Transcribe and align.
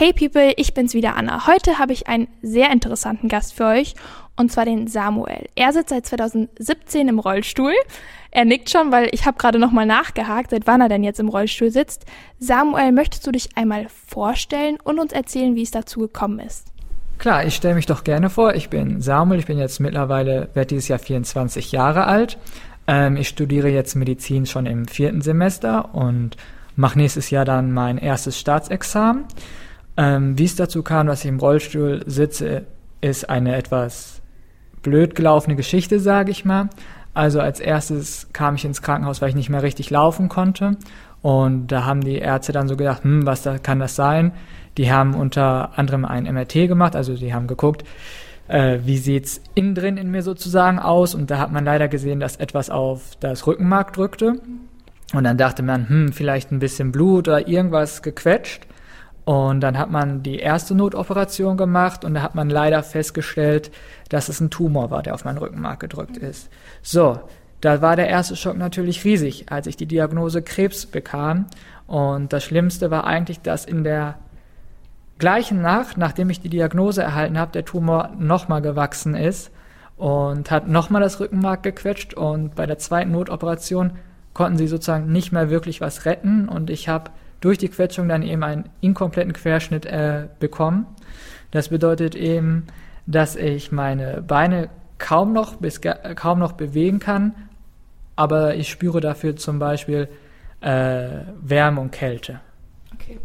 Hey 0.00 0.12
People, 0.12 0.52
ich 0.56 0.74
bin's 0.74 0.94
wieder 0.94 1.16
Anna. 1.16 1.48
Heute 1.48 1.80
habe 1.80 1.92
ich 1.92 2.06
einen 2.06 2.28
sehr 2.40 2.70
interessanten 2.70 3.26
Gast 3.26 3.52
für 3.52 3.64
euch 3.64 3.96
und 4.36 4.52
zwar 4.52 4.64
den 4.64 4.86
Samuel. 4.86 5.48
Er 5.56 5.72
sitzt 5.72 5.88
seit 5.88 6.06
2017 6.06 7.08
im 7.08 7.18
Rollstuhl. 7.18 7.72
Er 8.30 8.44
nickt 8.44 8.70
schon, 8.70 8.92
weil 8.92 9.08
ich 9.10 9.26
habe 9.26 9.38
gerade 9.38 9.58
nochmal 9.58 9.86
nachgehakt, 9.86 10.50
seit 10.50 10.68
wann 10.68 10.80
er 10.80 10.88
denn 10.88 11.02
jetzt 11.02 11.18
im 11.18 11.28
Rollstuhl 11.28 11.72
sitzt. 11.72 12.06
Samuel, 12.38 12.92
möchtest 12.92 13.26
du 13.26 13.32
dich 13.32 13.56
einmal 13.56 13.88
vorstellen 14.06 14.78
und 14.84 15.00
uns 15.00 15.12
erzählen, 15.12 15.56
wie 15.56 15.62
es 15.62 15.72
dazu 15.72 15.98
gekommen 15.98 16.38
ist? 16.38 16.68
Klar, 17.18 17.44
ich 17.44 17.56
stelle 17.56 17.74
mich 17.74 17.86
doch 17.86 18.04
gerne 18.04 18.30
vor. 18.30 18.54
Ich 18.54 18.70
bin 18.70 19.00
Samuel, 19.00 19.40
ich 19.40 19.46
bin 19.46 19.58
jetzt 19.58 19.80
mittlerweile, 19.80 20.48
werde 20.54 20.68
dieses 20.68 20.86
Jahr 20.86 21.00
24 21.00 21.72
Jahre 21.72 22.06
alt. 22.06 22.38
Ähm, 22.86 23.16
ich 23.16 23.26
studiere 23.26 23.68
jetzt 23.68 23.96
Medizin 23.96 24.46
schon 24.46 24.66
im 24.66 24.86
vierten 24.86 25.22
Semester 25.22 25.92
und 25.92 26.36
mache 26.76 27.00
nächstes 27.00 27.30
Jahr 27.30 27.44
dann 27.44 27.72
mein 27.72 27.98
erstes 27.98 28.38
Staatsexamen. 28.38 29.24
Ähm, 29.98 30.38
wie 30.38 30.44
es 30.44 30.54
dazu 30.54 30.84
kam, 30.84 31.08
dass 31.08 31.24
ich 31.24 31.28
im 31.28 31.40
Rollstuhl 31.40 32.04
sitze, 32.06 32.66
ist 33.00 33.28
eine 33.28 33.56
etwas 33.56 34.22
blöd 34.82 35.16
gelaufene 35.16 35.56
Geschichte, 35.56 35.98
sage 35.98 36.30
ich 36.30 36.44
mal. 36.44 36.70
Also 37.14 37.40
als 37.40 37.58
erstes 37.58 38.28
kam 38.32 38.54
ich 38.54 38.64
ins 38.64 38.80
Krankenhaus, 38.80 39.20
weil 39.20 39.30
ich 39.30 39.34
nicht 39.34 39.50
mehr 39.50 39.64
richtig 39.64 39.90
laufen 39.90 40.28
konnte. 40.28 40.76
Und 41.20 41.66
da 41.72 41.84
haben 41.84 42.00
die 42.00 42.18
Ärzte 42.18 42.52
dann 42.52 42.68
so 42.68 42.76
gedacht, 42.76 43.02
hm, 43.02 43.26
was 43.26 43.42
da, 43.42 43.58
kann 43.58 43.80
das 43.80 43.96
sein? 43.96 44.30
Die 44.76 44.92
haben 44.92 45.14
unter 45.14 45.76
anderem 45.76 46.04
ein 46.04 46.32
MRT 46.32 46.68
gemacht, 46.68 46.94
also 46.94 47.16
die 47.16 47.34
haben 47.34 47.48
geguckt, 47.48 47.82
äh, 48.46 48.78
wie 48.84 48.98
sieht's 48.98 49.40
innen 49.56 49.74
drin 49.74 49.96
in 49.96 50.12
mir 50.12 50.22
sozusagen 50.22 50.78
aus. 50.78 51.16
Und 51.16 51.28
da 51.32 51.38
hat 51.38 51.50
man 51.50 51.64
leider 51.64 51.88
gesehen, 51.88 52.20
dass 52.20 52.36
etwas 52.36 52.70
auf 52.70 53.16
das 53.18 53.48
Rückenmark 53.48 53.94
drückte. 53.94 54.34
Und 55.12 55.24
dann 55.24 55.38
dachte 55.38 55.64
man, 55.64 55.88
hm, 55.88 56.12
vielleicht 56.12 56.52
ein 56.52 56.60
bisschen 56.60 56.92
Blut 56.92 57.26
oder 57.26 57.48
irgendwas 57.48 58.02
gequetscht. 58.02 58.68
Und 59.28 59.60
dann 59.60 59.76
hat 59.76 59.90
man 59.90 60.22
die 60.22 60.38
erste 60.38 60.74
Notoperation 60.74 61.58
gemacht 61.58 62.02
und 62.02 62.14
da 62.14 62.22
hat 62.22 62.34
man 62.34 62.48
leider 62.48 62.82
festgestellt, 62.82 63.70
dass 64.08 64.30
es 64.30 64.40
ein 64.40 64.48
Tumor 64.48 64.90
war, 64.90 65.02
der 65.02 65.12
auf 65.12 65.26
mein 65.26 65.36
Rückenmark 65.36 65.80
gedrückt 65.80 66.16
ist. 66.16 66.48
So, 66.80 67.20
da 67.60 67.82
war 67.82 67.94
der 67.94 68.08
erste 68.08 68.36
Schock 68.36 68.56
natürlich 68.56 69.04
riesig, 69.04 69.52
als 69.52 69.66
ich 69.66 69.76
die 69.76 69.84
Diagnose 69.84 70.40
Krebs 70.40 70.86
bekam. 70.86 71.44
Und 71.86 72.32
das 72.32 72.42
Schlimmste 72.42 72.90
war 72.90 73.06
eigentlich, 73.06 73.42
dass 73.42 73.66
in 73.66 73.84
der 73.84 74.14
gleichen 75.18 75.60
Nacht, 75.60 75.98
nachdem 75.98 76.30
ich 76.30 76.40
die 76.40 76.48
Diagnose 76.48 77.02
erhalten 77.02 77.38
habe, 77.38 77.52
der 77.52 77.66
Tumor 77.66 78.12
nochmal 78.18 78.62
gewachsen 78.62 79.14
ist 79.14 79.50
und 79.98 80.50
hat 80.50 80.68
nochmal 80.68 81.02
das 81.02 81.20
Rückenmark 81.20 81.62
gequetscht. 81.62 82.14
Und 82.14 82.54
bei 82.54 82.64
der 82.64 82.78
zweiten 82.78 83.10
Notoperation 83.10 83.90
konnten 84.32 84.56
sie 84.56 84.68
sozusagen 84.68 85.12
nicht 85.12 85.32
mehr 85.32 85.50
wirklich 85.50 85.82
was 85.82 86.06
retten. 86.06 86.48
Und 86.48 86.70
ich 86.70 86.88
habe 86.88 87.10
durch 87.40 87.58
die 87.58 87.68
Quetschung 87.68 88.08
dann 88.08 88.22
eben 88.22 88.42
einen 88.42 88.68
inkompletten 88.80 89.32
Querschnitt 89.32 89.86
äh, 89.86 90.28
bekommen. 90.40 90.86
Das 91.50 91.68
bedeutet 91.68 92.14
eben, 92.14 92.66
dass 93.06 93.36
ich 93.36 93.72
meine 93.72 94.22
Beine 94.22 94.68
kaum 94.98 95.32
noch, 95.32 95.56
bis, 95.56 95.80
kaum 96.16 96.38
noch 96.38 96.52
bewegen 96.52 96.98
kann, 96.98 97.34
aber 98.16 98.56
ich 98.56 98.68
spüre 98.68 99.00
dafür 99.00 99.36
zum 99.36 99.58
Beispiel 99.58 100.08
äh, 100.60 101.08
Wärme 101.40 101.80
und 101.80 101.92
Kälte. 101.92 102.40
Okay. 102.94 103.18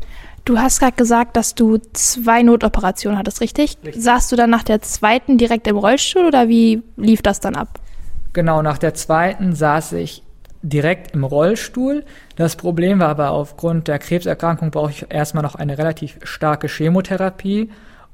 Du 0.46 0.60
hast 0.60 0.80
gerade 0.80 0.96
gesagt, 0.96 1.38
dass 1.38 1.56
du 1.56 1.78
zwei 1.94 2.44
Notoperationen 2.44 3.18
hattest, 3.18 3.40
richtig? 3.40 3.78
richtig? 3.84 4.04
Saßt 4.04 4.32
du 4.32 4.36
dann 4.36 4.50
nach 4.50 4.64
der 4.64 4.82
zweiten 4.82 5.38
direkt 5.38 5.68
im 5.68 5.78
Rollstuhl 5.78 6.26
oder 6.26 6.50
wie 6.50 6.84
lief 6.98 7.22
das 7.22 7.40
dann 7.40 7.56
ab? 7.56 7.80
Genau, 8.34 8.62
nach 8.62 8.78
der 8.78 8.94
zweiten 8.94 9.56
saß 9.56 9.94
ich 9.94 10.24
direkt 10.62 11.14
im 11.14 11.24
Rollstuhl. 11.24 12.04
Das 12.36 12.56
Problem 12.56 13.00
war 13.00 13.10
aber 13.10 13.32
aufgrund 13.32 13.88
der 13.88 14.00
Krebserkrankung 14.00 14.72
brauche 14.72 14.92
ich 14.92 15.06
erstmal 15.10 15.44
noch 15.44 15.56
eine 15.56 15.78
relativ 15.78 16.20
starke 16.24 16.68
Chemotherapie. 16.68 17.70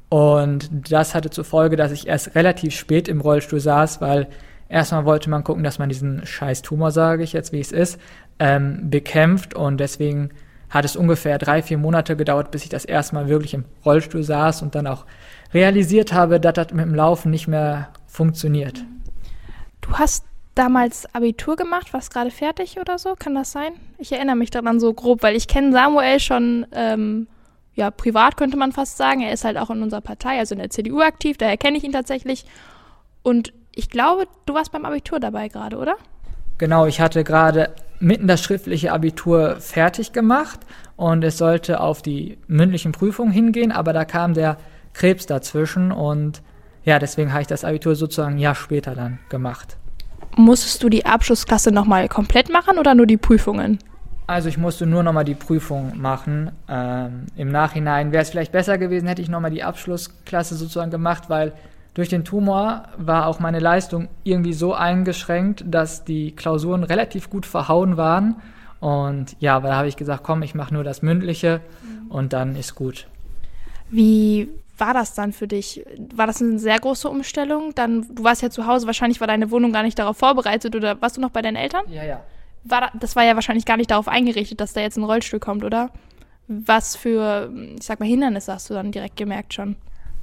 Und 0.10 0.70
das 0.92 1.16
hatte 1.16 1.30
zur 1.30 1.46
Folge, 1.46 1.76
dass 1.76 1.92
ich 1.92 2.08
erst 2.08 2.36
relativ 2.36 2.76
spät 2.76 3.08
im 3.08 3.22
Rollstuhl 3.22 3.60
saß, 3.60 4.02
weil 4.02 4.28
erstmal 4.68 5.06
wollte 5.06 5.30
man 5.30 5.44
gucken, 5.44 5.64
dass 5.64 5.80
man 5.80 5.90
diesen 5.90 6.26
scheiß 6.26 6.64
Tumor, 6.64 6.92
sage 6.92 7.24
ich 7.24 7.34
jetzt, 7.34 7.54
wie 7.54 7.60
es 7.60 7.72
ist, 7.72 8.00
ähm, 8.40 8.90
bekämpft. 8.90 9.54
Und 9.54 9.78
deswegen 9.78 10.32
hat 10.70 10.86
es 10.86 10.96
ungefähr 10.96 11.38
drei, 11.38 11.62
vier 11.62 11.78
Monate 11.78 12.16
gedauert, 12.16 12.52
bis 12.52 12.64
ich 12.64 12.70
das 12.70 12.86
erstmal 12.86 13.30
wirklich 13.30 13.54
im 13.54 13.66
Rollstuhl 13.86 14.24
saß 14.24 14.62
und 14.62 14.76
dann 14.76 14.88
auch 14.88 15.06
realisiert 15.54 16.14
habe, 16.14 16.40
dass 16.40 16.54
das 16.54 16.72
mit 16.74 16.86
dem 16.86 16.96
Laufen 16.96 17.32
nicht 17.32 17.48
mehr 17.48 17.90
funktioniert. 18.08 18.84
Du 19.82 19.94
hast 19.94 20.26
damals 20.60 21.08
Abitur 21.16 21.56
gemacht, 21.56 21.94
warst 21.94 22.12
gerade 22.12 22.32
fertig 22.32 22.78
oder 22.80 23.00
so, 23.00 23.16
kann 23.18 23.34
das 23.34 23.54
sein? 23.54 23.72
Ich 23.98 24.12
erinnere 24.12 24.36
mich 24.36 24.52
daran 24.52 24.82
so 24.82 24.94
grob, 24.94 25.24
weil 25.24 25.38
ich 25.38 25.48
kenne 25.48 25.72
Samuel 25.72 26.20
schon, 26.20 26.68
ähm, 26.74 27.28
ja, 27.76 27.90
privat 27.90 28.36
könnte 28.36 28.58
man 28.58 28.74
fast 28.74 28.98
sagen. 28.98 29.22
Er 29.22 29.32
ist 29.32 29.46
halt 29.46 29.58
auch 29.58 29.70
in 29.70 29.82
unserer 29.82 30.02
Partei, 30.02 30.38
also 30.38 30.54
in 30.54 30.60
der 30.60 30.70
CDU 30.70 31.00
aktiv, 31.00 31.38
daher 31.38 31.56
kenne 31.56 31.78
ich 31.78 31.86
ihn 31.86 31.94
tatsächlich. 31.94 32.46
Und 33.24 33.54
ich 33.74 33.90
glaube, 33.90 34.28
du 34.46 34.54
warst 34.54 34.74
beim 34.74 34.84
Abitur 34.84 35.22
dabei 35.22 35.48
gerade, 35.48 35.78
oder? 35.78 35.96
Genau, 36.58 36.86
ich 36.86 37.00
hatte 37.00 37.24
gerade 37.24 37.74
mitten 38.02 38.28
das 38.28 38.42
schriftliche 38.42 38.92
Abitur 38.92 39.62
fertig 39.62 40.12
gemacht 40.12 40.60
und 40.98 41.24
es 41.24 41.38
sollte 41.38 41.80
auf 41.80 42.02
die 42.02 42.38
mündlichen 42.48 42.92
Prüfungen 42.92 43.32
hingehen, 43.32 43.72
aber 43.72 43.94
da 43.94 44.04
kam 44.04 44.34
der 44.34 44.58
Krebs 44.92 45.26
dazwischen 45.26 45.94
und 45.94 46.42
ja, 46.84 47.00
deswegen 47.00 47.32
habe 47.32 47.44
ich 47.44 47.48
das 47.48 47.64
Abitur 47.64 47.96
sozusagen 47.96 48.36
ein 48.36 48.40
Jahr 48.40 48.56
später 48.56 48.94
dann 48.94 49.20
gemacht. 49.30 49.78
Musstest 50.40 50.82
du 50.84 50.88
die 50.88 51.06
Abschlussklasse 51.06 51.70
nochmal 51.70 52.08
komplett 52.08 52.50
machen 52.50 52.78
oder 52.78 52.96
nur 52.96 53.06
die 53.06 53.18
Prüfungen? 53.18 53.78
Also 54.26 54.48
ich 54.48 54.58
musste 54.58 54.86
nur 54.86 55.04
nochmal 55.04 55.26
die 55.26 55.36
Prüfung 55.36 56.00
machen. 56.00 56.52
Ähm, 56.70 57.26
Im 57.36 57.52
Nachhinein 57.52 58.14
wäre 58.14 58.24
es 58.24 58.30
vielleicht 58.30 58.54
besser 58.54 58.78
gewesen, 58.78 59.06
hätte 59.10 59.22
ich 59.22 59.28
nochmal 59.28 59.52
die 59.52 59.64
Abschlussklasse 59.64 60.56
sozusagen 60.56 60.92
gemacht, 60.92 61.30
weil 61.30 61.52
durch 61.94 62.08
den 62.08 62.24
Tumor 62.24 62.84
war 62.98 63.28
auch 63.28 63.42
meine 63.42 63.60
Leistung 63.60 64.08
irgendwie 64.24 64.54
so 64.54 64.74
eingeschränkt, 64.74 65.66
dass 65.68 66.06
die 66.06 66.32
Klausuren 66.32 66.86
relativ 66.86 67.30
gut 67.30 67.46
verhauen 67.46 67.98
waren. 67.98 68.38
Und 68.80 69.36
ja, 69.42 69.60
da 69.60 69.76
habe 69.76 69.90
ich 69.90 69.98
gesagt, 69.98 70.24
komm, 70.24 70.42
ich 70.44 70.56
mache 70.56 70.74
nur 70.74 70.86
das 70.86 71.02
Mündliche 71.02 71.60
mhm. 71.84 72.12
und 72.12 72.32
dann 72.32 72.56
ist 72.56 72.76
gut. 72.76 73.08
Wie 73.90 74.48
war 74.80 74.94
das 74.94 75.14
dann 75.14 75.34
für 75.34 75.48
dich? 75.48 75.86
War 76.14 76.28
das 76.28 76.42
eine 76.42 76.60
sehr 76.60 76.80
große 76.80 77.10
Umstellung? 77.10 77.74
Dann, 77.76 78.08
du 78.14 78.24
warst 78.24 78.42
ja 78.42 78.50
zu 78.50 78.68
Hause, 78.68 78.88
wahrscheinlich 78.88 79.20
war 79.20 79.28
deine 79.28 79.52
Wohnung 79.52 79.72
gar 79.72 79.84
nicht 79.84 80.00
darauf 80.00 80.18
vorbereitet 80.18 80.76
oder 80.76 81.02
warst 81.02 81.18
du 81.18 81.22
noch 81.22 81.32
bei 81.32 81.42
deinen 81.42 81.56
Eltern? 81.56 81.84
Ja, 81.90 82.04
ja. 82.04 82.22
War, 82.64 82.92
das 83.00 83.16
war 83.16 83.24
ja 83.24 83.36
wahrscheinlich 83.36 83.66
gar 83.66 83.78
nicht 83.78 83.92
darauf 83.92 84.08
eingerichtet, 84.08 84.60
dass 84.60 84.74
da 84.74 84.82
jetzt 84.82 84.98
ein 84.98 85.04
Rollstuhl 85.04 85.40
kommt, 85.40 85.64
oder? 85.64 85.92
Was 86.48 86.96
für, 86.96 87.52
ich 87.78 87.86
sag 87.86 88.00
mal, 88.00 88.08
Hindernisse 88.08 88.54
hast 88.54 88.70
du 88.70 88.74
dann 88.74 88.92
direkt 88.92 89.16
gemerkt 89.16 89.54
schon? 89.54 89.76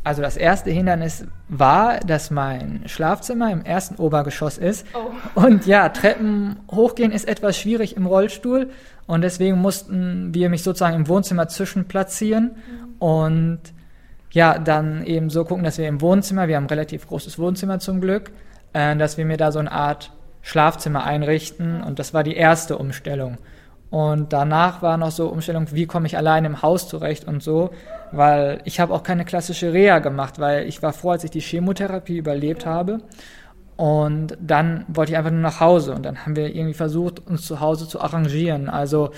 Also 0.07 0.23
das 0.23 0.37
erste 0.37 0.71
Hindernis 0.71 1.27
war, 1.49 1.99
dass 1.99 2.31
mein 2.31 2.83
Schlafzimmer 2.87 3.51
im 3.51 3.65
ersten 3.65 3.97
Obergeschoss 3.97 4.57
ist. 4.57 4.87
Oh. 4.95 5.41
Und 5.41 5.67
ja, 5.67 5.89
Treppen 5.89 6.61
hochgehen 6.71 7.11
ist 7.11 7.27
etwas 7.27 7.59
schwierig 7.59 7.97
im 7.97 8.07
Rollstuhl. 8.07 8.71
Und 9.09 9.23
deswegen 9.23 9.61
mussten 9.61 10.33
wir 10.33 10.49
mich 10.49 10.63
sozusagen 10.63 10.95
im 10.95 11.09
Wohnzimmer 11.09 11.49
zwischenplatzieren. 11.49 12.55
Mhm. 12.55 12.95
Und 13.01 13.61
ja, 14.31 14.59
dann 14.59 15.05
eben 15.05 15.31
so 15.31 15.45
gucken, 15.45 15.65
dass 15.65 15.79
wir 15.79 15.89
im 15.89 16.01
Wohnzimmer, 16.01 16.49
wir 16.49 16.57
haben 16.57 16.65
ein 16.65 16.71
relativ 16.71 17.07
großes 17.07 17.39
Wohnzimmer 17.39 17.79
zum 17.79 18.01
Glück, 18.01 18.31
äh, 18.73 18.97
dass 18.97 19.17
wir 19.17 19.25
mir 19.25 19.37
da 19.37 19.53
so 19.53 19.59
eine 19.59 19.73
Art 19.73 20.13
Schlafzimmer 20.43 21.05
einrichten 21.05 21.83
und 21.83 21.99
das 21.99 22.15
war 22.15 22.23
die 22.23 22.37
erste 22.37 22.79
Umstellung. 22.79 23.39
Und 23.91 24.33
danach 24.33 24.83
war 24.83 24.97
noch 24.97 25.11
so 25.11 25.29
Umstellung, 25.29 25.67
wie 25.73 25.87
komme 25.87 26.07
ich 26.07 26.17
allein 26.17 26.45
im 26.45 26.63
Haus 26.63 26.89
zurecht 26.89 27.27
und 27.27 27.43
so, 27.43 27.71
weil 28.13 28.61
ich 28.65 28.81
habe 28.81 28.93
auch 28.93 29.03
keine 29.03 29.25
klassische 29.25 29.73
Reha 29.73 30.01
gemacht, 30.01 30.39
weil 30.39 30.67
ich 30.67 30.83
war 30.83 30.93
froh, 30.93 31.11
als 31.11 31.25
ich 31.25 31.31
die 31.31 31.41
Chemotherapie 31.41 32.19
überlebt 32.19 32.67
habe. 32.67 32.99
Und 33.77 34.37
dann 34.41 34.85
wollte 34.89 35.13
ich 35.13 35.19
einfach 35.19 35.31
nur 35.31 35.41
nach 35.41 35.61
Hause 35.61 35.95
und 35.95 36.05
dann 36.05 36.25
haben 36.25 36.35
wir 36.35 36.55
irgendwie 36.55 36.75
versucht, 36.75 37.27
uns 37.27 37.43
zu 37.47 37.61
Hause 37.61 37.87
zu 37.87 38.01
arrangieren. 38.01 38.71
Also 38.71 39.11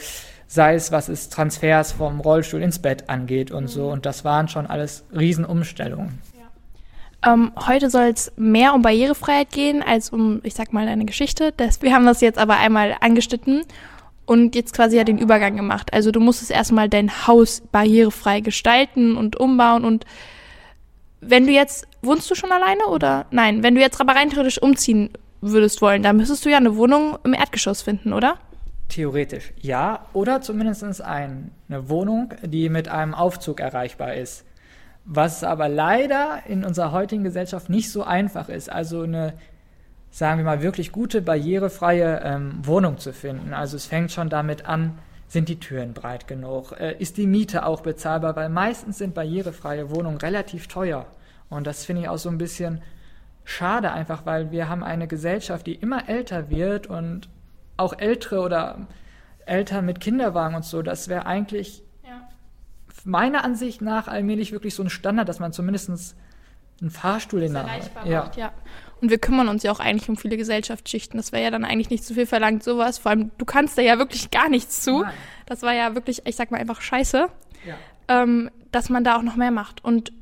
sei 0.49 0.75
es 0.75 0.91
was 0.91 1.09
es 1.09 1.29
Transfers 1.29 1.93
vom 1.93 2.19
Rollstuhl 2.21 2.63
ins 2.63 2.81
Bett 2.81 3.09
angeht 3.09 3.53
und 3.53 3.65
mhm. 3.65 3.69
so. 3.69 3.89
Und 3.89 4.07
das 4.07 4.25
waren 4.25 4.49
schon 4.49 4.67
alles 4.67 5.05
Riesenumstellungen. 5.17 6.19
Ähm, 7.27 7.53
heute 7.67 7.91
soll 7.91 8.13
es 8.15 8.33
mehr 8.37 8.75
um 8.75 8.83
Barrierefreiheit 8.83 9.51
gehen 9.51 9.83
als 9.83 10.11
um, 10.11 10.41
ich 10.45 10.55
sag 10.55 10.73
mal, 10.73 10.87
eine 10.87 11.05
Geschichte. 11.05 11.53
Das, 11.57 11.83
wir 11.83 11.93
haben 11.93 12.07
das 12.07 12.21
jetzt 12.21 12.39
aber 12.39 12.57
einmal 12.59 12.97
angeschnitten 13.01 13.63
und 14.25 14.55
jetzt 14.55 14.73
quasi 14.73 14.97
ja 14.97 15.05
den 15.05 15.19
Übergang 15.19 15.57
gemacht. 15.57 15.93
Also 15.93 16.13
du 16.13 16.21
musstest 16.21 16.53
erstmal 16.53 16.89
dein 16.89 17.27
Haus 17.27 17.63
barrierefrei 17.73 18.41
gestalten 18.41 19.17
und 19.17 19.37
umbauen 19.37 19.85
und 19.85 20.05
wenn 21.21 21.47
du 21.47 21.53
jetzt, 21.53 21.89
wohnst 22.03 22.31
du 22.31 22.37
schon 22.37 22.53
alleine 22.53 22.87
oder? 22.87 23.27
Nein, 23.33 23.65
wenn 23.65 23.75
du 23.75 23.81
jetzt 23.81 24.01
aber 24.01 24.15
rein 24.15 24.31
theoretisch 24.31 24.63
umziehen 24.63 25.11
würdest 25.41 25.83
wollen, 25.83 26.05
dann 26.05 26.17
müsstest 26.17 26.45
du 26.45 26.51
ja 26.51 26.59
eine 26.59 26.77
Wohnung 26.77 27.19
im 27.25 27.35
Erdgeschoss 27.35 27.83
finden, 27.83 28.13
oder? 28.13 28.39
Theoretisch 28.89 29.53
ja, 29.61 30.07
oder 30.13 30.41
zumindest 30.41 31.03
ein, 31.03 31.51
eine 31.69 31.89
Wohnung, 31.89 32.33
die 32.43 32.69
mit 32.69 32.89
einem 32.89 33.15
Aufzug 33.15 33.61
erreichbar 33.61 34.15
ist. 34.15 34.45
Was 35.05 35.45
aber 35.45 35.69
leider 35.69 36.43
in 36.47 36.65
unserer 36.65 36.93
heutigen 36.93 37.25
Gesellschaft 37.25 37.71
nicht 37.71 37.91
so 37.91 38.03
einfach 38.03 38.49
ist. 38.49 38.71
Also 38.71 39.03
eine, 39.03 39.35
sagen 40.11 40.39
wir 40.39 40.45
mal, 40.45 40.63
wirklich 40.63 40.93
gute, 40.93 41.23
barrierefreie 41.23 42.21
ähm, 42.25 42.61
Wohnung 42.63 42.99
zu 42.99 43.13
finden. 43.13 43.55
Also 43.55 43.77
es 43.77 43.87
fängt 43.87 44.11
schon 44.11 44.29
damit 44.29 44.67
an, 44.67 44.99
sind 45.29 45.49
die 45.51 45.61
Türen 45.61 45.93
breit 45.93 46.27
genug? 46.27 46.73
Äh, 46.73 46.97
ist 46.99 47.19
die 47.19 47.27
Miete 47.27 47.67
auch 47.67 47.83
bezahlbar? 47.83 48.37
Weil 48.37 48.49
meistens 48.49 48.99
sind 48.99 49.15
barrierefreie 49.15 49.91
Wohnungen 49.91 50.19
relativ 50.19 50.67
teuer. 50.67 51.07
Und 51.51 51.67
das 51.67 51.85
finde 51.85 52.03
ich 52.03 52.09
auch 52.09 52.19
so 52.19 52.31
ein 52.31 52.39
bisschen 52.39 52.83
schade 53.45 53.93
einfach, 53.93 54.27
weil 54.27 54.51
wir 54.51 54.69
haben 54.69 54.83
eine 54.83 55.07
Gesellschaft, 55.07 55.67
die 55.67 55.75
immer 55.75 56.09
älter 56.09 56.51
wird 56.51 56.87
und 56.87 57.29
auch 57.79 57.99
ältere 57.99 58.41
oder 58.41 58.87
Eltern 59.47 59.87
mit 59.87 60.01
Kinderwagen 60.01 60.55
und 60.55 60.65
so, 60.65 60.83
das 60.83 61.09
wäre 61.09 61.25
eigentlich 61.25 61.83
ja. 62.05 62.29
meiner 63.05 63.45
Ansicht 63.45 63.81
nach 63.81 64.09
allmählich 64.09 64.53
wirklich 64.53 64.75
so 64.75 64.83
ein 64.83 64.91
Standard, 64.91 65.29
dass 65.29 65.41
man 65.41 65.53
zumindest 65.53 66.17
einen 66.81 66.91
Fahrstuhl 66.91 67.43
in 67.43 67.55
der 67.55 67.71
Hand 67.71 67.91
ja. 68.05 68.31
ja. 68.37 68.53
Und 69.01 69.11
wir 69.11 69.19
kümmern 69.19 69.49
uns 69.49 69.63
ja 69.63 69.71
auch 69.71 69.81
eigentlich 69.81 70.09
um 70.09 70.17
viele 70.17 70.37
Gesellschaftsschichten. 70.37 71.19
Das 71.19 71.33
wäre 71.33 71.45
ja 71.45 71.51
dann 71.51 71.65
eigentlich 71.65 71.91
nicht 71.91 72.05
zu 72.05 72.15
viel 72.15 72.27
verlangt, 72.27 72.65
sowas. 72.65 72.99
Vor 72.99 73.11
allem, 73.11 73.31
du 73.39 73.45
kannst 73.45 73.79
da 73.79 73.83
ja 73.83 73.99
wirklich 73.99 74.31
gar 74.31 74.49
nichts 74.49 74.83
zu. 74.83 75.03
Nein. 75.03 75.13
Das 75.47 75.63
war 75.63 75.73
ja 75.73 75.95
wirklich, 75.95 76.23
ich 76.27 76.37
sag 76.37 76.51
mal 76.51 76.59
einfach 76.59 76.81
scheiße, 76.81 77.29
ja. 77.65 77.75
ähm, 78.09 78.51
dass 78.73 78.91
man 78.91 79.05
da 79.05 79.17
auch 79.17 79.23
noch 79.23 79.37
mehr 79.37 79.53
macht. 79.53 79.85
Und 79.85 80.13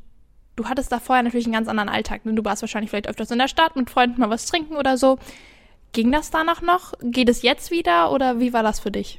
du 0.56 0.66
hattest 0.66 0.92
da 0.92 1.00
vorher 1.00 1.22
natürlich 1.22 1.46
einen 1.46 1.54
ganz 1.54 1.68
anderen 1.68 1.88
Alltag. 1.88 2.26
Ne? 2.26 2.34
Du 2.34 2.44
warst 2.44 2.62
wahrscheinlich 2.62 2.90
vielleicht 2.90 3.08
öfters 3.08 3.30
in 3.30 3.38
der 3.38 3.48
Stadt 3.48 3.76
mit 3.76 3.88
Freunden 3.88 4.20
mal 4.20 4.30
was 4.30 4.46
trinken 4.46 4.76
oder 4.76 4.98
so. 4.98 5.18
Ging 5.92 6.12
das 6.12 6.30
danach 6.30 6.62
noch? 6.62 6.92
Geht 7.00 7.28
es 7.28 7.42
jetzt 7.42 7.70
wieder 7.70 8.12
oder 8.12 8.38
wie 8.38 8.52
war 8.52 8.62
das 8.62 8.80
für 8.80 8.90
dich? 8.90 9.18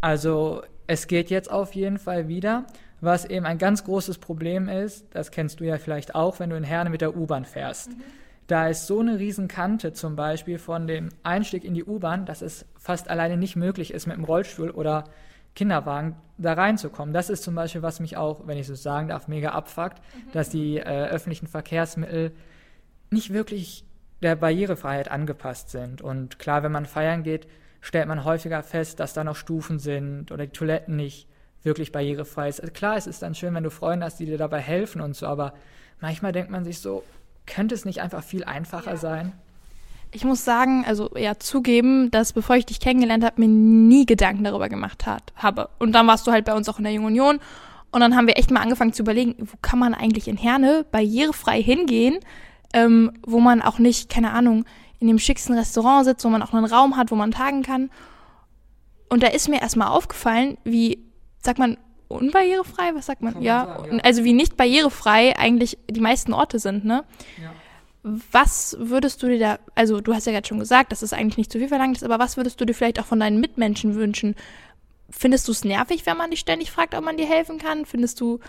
Also 0.00 0.62
es 0.86 1.06
geht 1.06 1.30
jetzt 1.30 1.50
auf 1.50 1.74
jeden 1.74 1.98
Fall 1.98 2.28
wieder. 2.28 2.64
Was 3.00 3.24
eben 3.24 3.46
ein 3.46 3.58
ganz 3.58 3.84
großes 3.84 4.18
Problem 4.18 4.68
ist, 4.68 5.06
das 5.10 5.30
kennst 5.30 5.60
du 5.60 5.64
ja 5.64 5.78
vielleicht 5.78 6.14
auch, 6.14 6.40
wenn 6.40 6.50
du 6.50 6.56
in 6.56 6.64
Herne 6.64 6.90
mit 6.90 7.00
der 7.00 7.16
U-Bahn 7.16 7.44
fährst. 7.44 7.90
Mhm. 7.90 8.02
Da 8.48 8.68
ist 8.68 8.86
so 8.86 9.00
eine 9.00 9.18
Riesenkante 9.18 9.92
zum 9.92 10.16
Beispiel 10.16 10.58
von 10.58 10.86
dem 10.86 11.10
Einstieg 11.22 11.64
in 11.64 11.74
die 11.74 11.84
U-Bahn, 11.84 12.24
dass 12.24 12.42
es 12.42 12.64
fast 12.76 13.08
alleine 13.08 13.36
nicht 13.36 13.56
möglich 13.56 13.92
ist, 13.92 14.06
mit 14.06 14.16
dem 14.16 14.24
Rollstuhl 14.24 14.70
oder 14.70 15.04
Kinderwagen 15.54 16.16
da 16.38 16.54
reinzukommen. 16.54 17.12
Das 17.12 17.30
ist 17.30 17.42
zum 17.42 17.54
Beispiel, 17.54 17.82
was 17.82 18.00
mich 18.00 18.16
auch, 18.16 18.46
wenn 18.46 18.58
ich 18.58 18.66
so 18.66 18.74
sagen 18.74 19.08
darf, 19.08 19.28
mega 19.28 19.50
abfuckt, 19.50 19.98
mhm. 19.98 20.32
dass 20.32 20.48
die 20.48 20.78
äh, 20.78 21.08
öffentlichen 21.08 21.46
Verkehrsmittel 21.46 22.32
nicht 23.10 23.32
wirklich 23.32 23.84
der 24.22 24.36
Barrierefreiheit 24.36 25.10
angepasst 25.10 25.70
sind. 25.70 26.02
Und 26.02 26.38
klar, 26.38 26.62
wenn 26.62 26.72
man 26.72 26.86
feiern 26.86 27.22
geht, 27.22 27.46
stellt 27.80 28.08
man 28.08 28.24
häufiger 28.24 28.62
fest, 28.62 29.00
dass 29.00 29.12
da 29.12 29.24
noch 29.24 29.36
Stufen 29.36 29.78
sind 29.78 30.32
oder 30.32 30.46
die 30.46 30.52
Toiletten 30.52 30.96
nicht 30.96 31.28
wirklich 31.62 31.92
barrierefrei 31.92 32.50
sind. 32.50 32.64
Also 32.64 32.72
klar, 32.72 32.96
es 32.96 33.06
ist 33.06 33.22
dann 33.22 33.34
schön, 33.34 33.54
wenn 33.54 33.64
du 33.64 33.70
Freunde 33.70 34.06
hast, 34.06 34.18
die 34.18 34.26
dir 34.26 34.38
dabei 34.38 34.60
helfen 34.60 35.00
und 35.00 35.14
so, 35.14 35.26
aber 35.26 35.54
manchmal 36.00 36.32
denkt 36.32 36.50
man 36.50 36.64
sich 36.64 36.80
so, 36.80 37.04
könnte 37.46 37.74
es 37.74 37.84
nicht 37.84 38.00
einfach 38.00 38.22
viel 38.22 38.44
einfacher 38.44 38.92
ja. 38.92 38.96
sein? 38.96 39.32
Ich 40.10 40.24
muss 40.24 40.44
sagen, 40.44 40.84
also 40.86 41.10
ja, 41.16 41.38
zugeben, 41.38 42.10
dass 42.10 42.32
bevor 42.32 42.56
ich 42.56 42.64
dich 42.64 42.80
kennengelernt 42.80 43.24
habe, 43.24 43.40
mir 43.40 43.48
nie 43.48 44.06
Gedanken 44.06 44.44
darüber 44.44 44.68
gemacht 44.68 45.06
hat, 45.06 45.32
habe. 45.36 45.68
Und 45.78 45.92
dann 45.92 46.06
warst 46.06 46.26
du 46.26 46.32
halt 46.32 46.46
bei 46.46 46.54
uns 46.54 46.68
auch 46.68 46.78
in 46.78 46.84
der 46.84 46.94
Jungen 46.94 47.08
Union. 47.08 47.40
Und 47.90 48.00
dann 48.00 48.16
haben 48.16 48.26
wir 48.26 48.38
echt 48.38 48.50
mal 48.50 48.60
angefangen 48.60 48.92
zu 48.92 49.02
überlegen, 49.02 49.34
wo 49.38 49.56
kann 49.60 49.78
man 49.78 49.94
eigentlich 49.94 50.28
in 50.28 50.36
Herne 50.36 50.86
barrierefrei 50.90 51.62
hingehen, 51.62 52.18
ähm, 52.72 53.12
wo 53.26 53.40
man 53.40 53.62
auch 53.62 53.78
nicht, 53.78 54.08
keine 54.08 54.32
Ahnung, 54.32 54.64
in 55.00 55.08
dem 55.08 55.18
schicksten 55.18 55.56
Restaurant 55.56 56.04
sitzt, 56.04 56.24
wo 56.24 56.28
man 56.28 56.42
auch 56.42 56.52
einen 56.52 56.64
Raum 56.64 56.96
hat, 56.96 57.10
wo 57.10 57.14
man 57.14 57.30
tagen 57.30 57.62
kann. 57.62 57.90
Und 59.08 59.22
da 59.22 59.28
ist 59.28 59.48
mir 59.48 59.60
erstmal 59.60 59.88
aufgefallen, 59.88 60.58
wie, 60.64 61.04
sagt 61.40 61.58
man, 61.58 61.78
unbarrierefrei, 62.08 62.94
was 62.94 63.06
sagt 63.06 63.22
man? 63.22 63.34
man 63.34 63.42
ja, 63.42 63.66
sagen, 63.66 63.96
ja, 63.96 64.02
also 64.02 64.24
wie 64.24 64.32
nicht 64.32 64.56
barrierefrei 64.56 65.36
eigentlich 65.38 65.78
die 65.88 66.00
meisten 66.00 66.32
Orte 66.32 66.58
sind, 66.58 66.84
ne? 66.84 67.04
Ja. 67.40 67.52
Was 68.02 68.76
würdest 68.78 69.22
du 69.22 69.28
dir 69.28 69.38
da, 69.38 69.58
also 69.74 70.00
du 70.00 70.14
hast 70.14 70.26
ja 70.26 70.32
gerade 70.32 70.46
schon 70.46 70.60
gesagt, 70.60 70.92
dass 70.92 71.02
es 71.02 71.12
eigentlich 71.12 71.36
nicht 71.36 71.52
zu 71.52 71.58
viel 71.58 71.68
verlangt 71.68 71.96
ist, 71.96 72.04
aber 72.04 72.18
was 72.18 72.36
würdest 72.36 72.60
du 72.60 72.64
dir 72.64 72.72
vielleicht 72.72 73.00
auch 73.00 73.04
von 73.04 73.20
deinen 73.20 73.40
Mitmenschen 73.40 73.96
wünschen? 73.96 74.34
Findest 75.10 75.48
du 75.48 75.52
es 75.52 75.64
nervig, 75.64 76.06
wenn 76.06 76.16
man 76.16 76.30
dich 76.30 76.40
ständig 76.40 76.70
fragt, 76.70 76.94
ob 76.94 77.04
man 77.04 77.16
dir 77.16 77.26
helfen 77.26 77.58
kann? 77.58 77.84
Findest 77.84 78.20
du, 78.20 78.40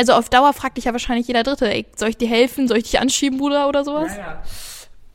also 0.00 0.14
auf 0.14 0.30
Dauer 0.30 0.54
fragt 0.54 0.78
dich 0.78 0.86
ja 0.86 0.92
wahrscheinlich 0.92 1.26
jeder 1.26 1.42
Dritte, 1.42 1.70
ey, 1.70 1.84
soll 1.94 2.08
ich 2.08 2.16
dir 2.16 2.28
helfen? 2.28 2.68
Soll 2.68 2.78
ich 2.78 2.84
dich 2.84 2.98
anschieben, 2.98 3.38
Bruder, 3.38 3.68
oder 3.68 3.84
sowas? 3.84 4.16
Ja, 4.16 4.22
ja. 4.22 4.42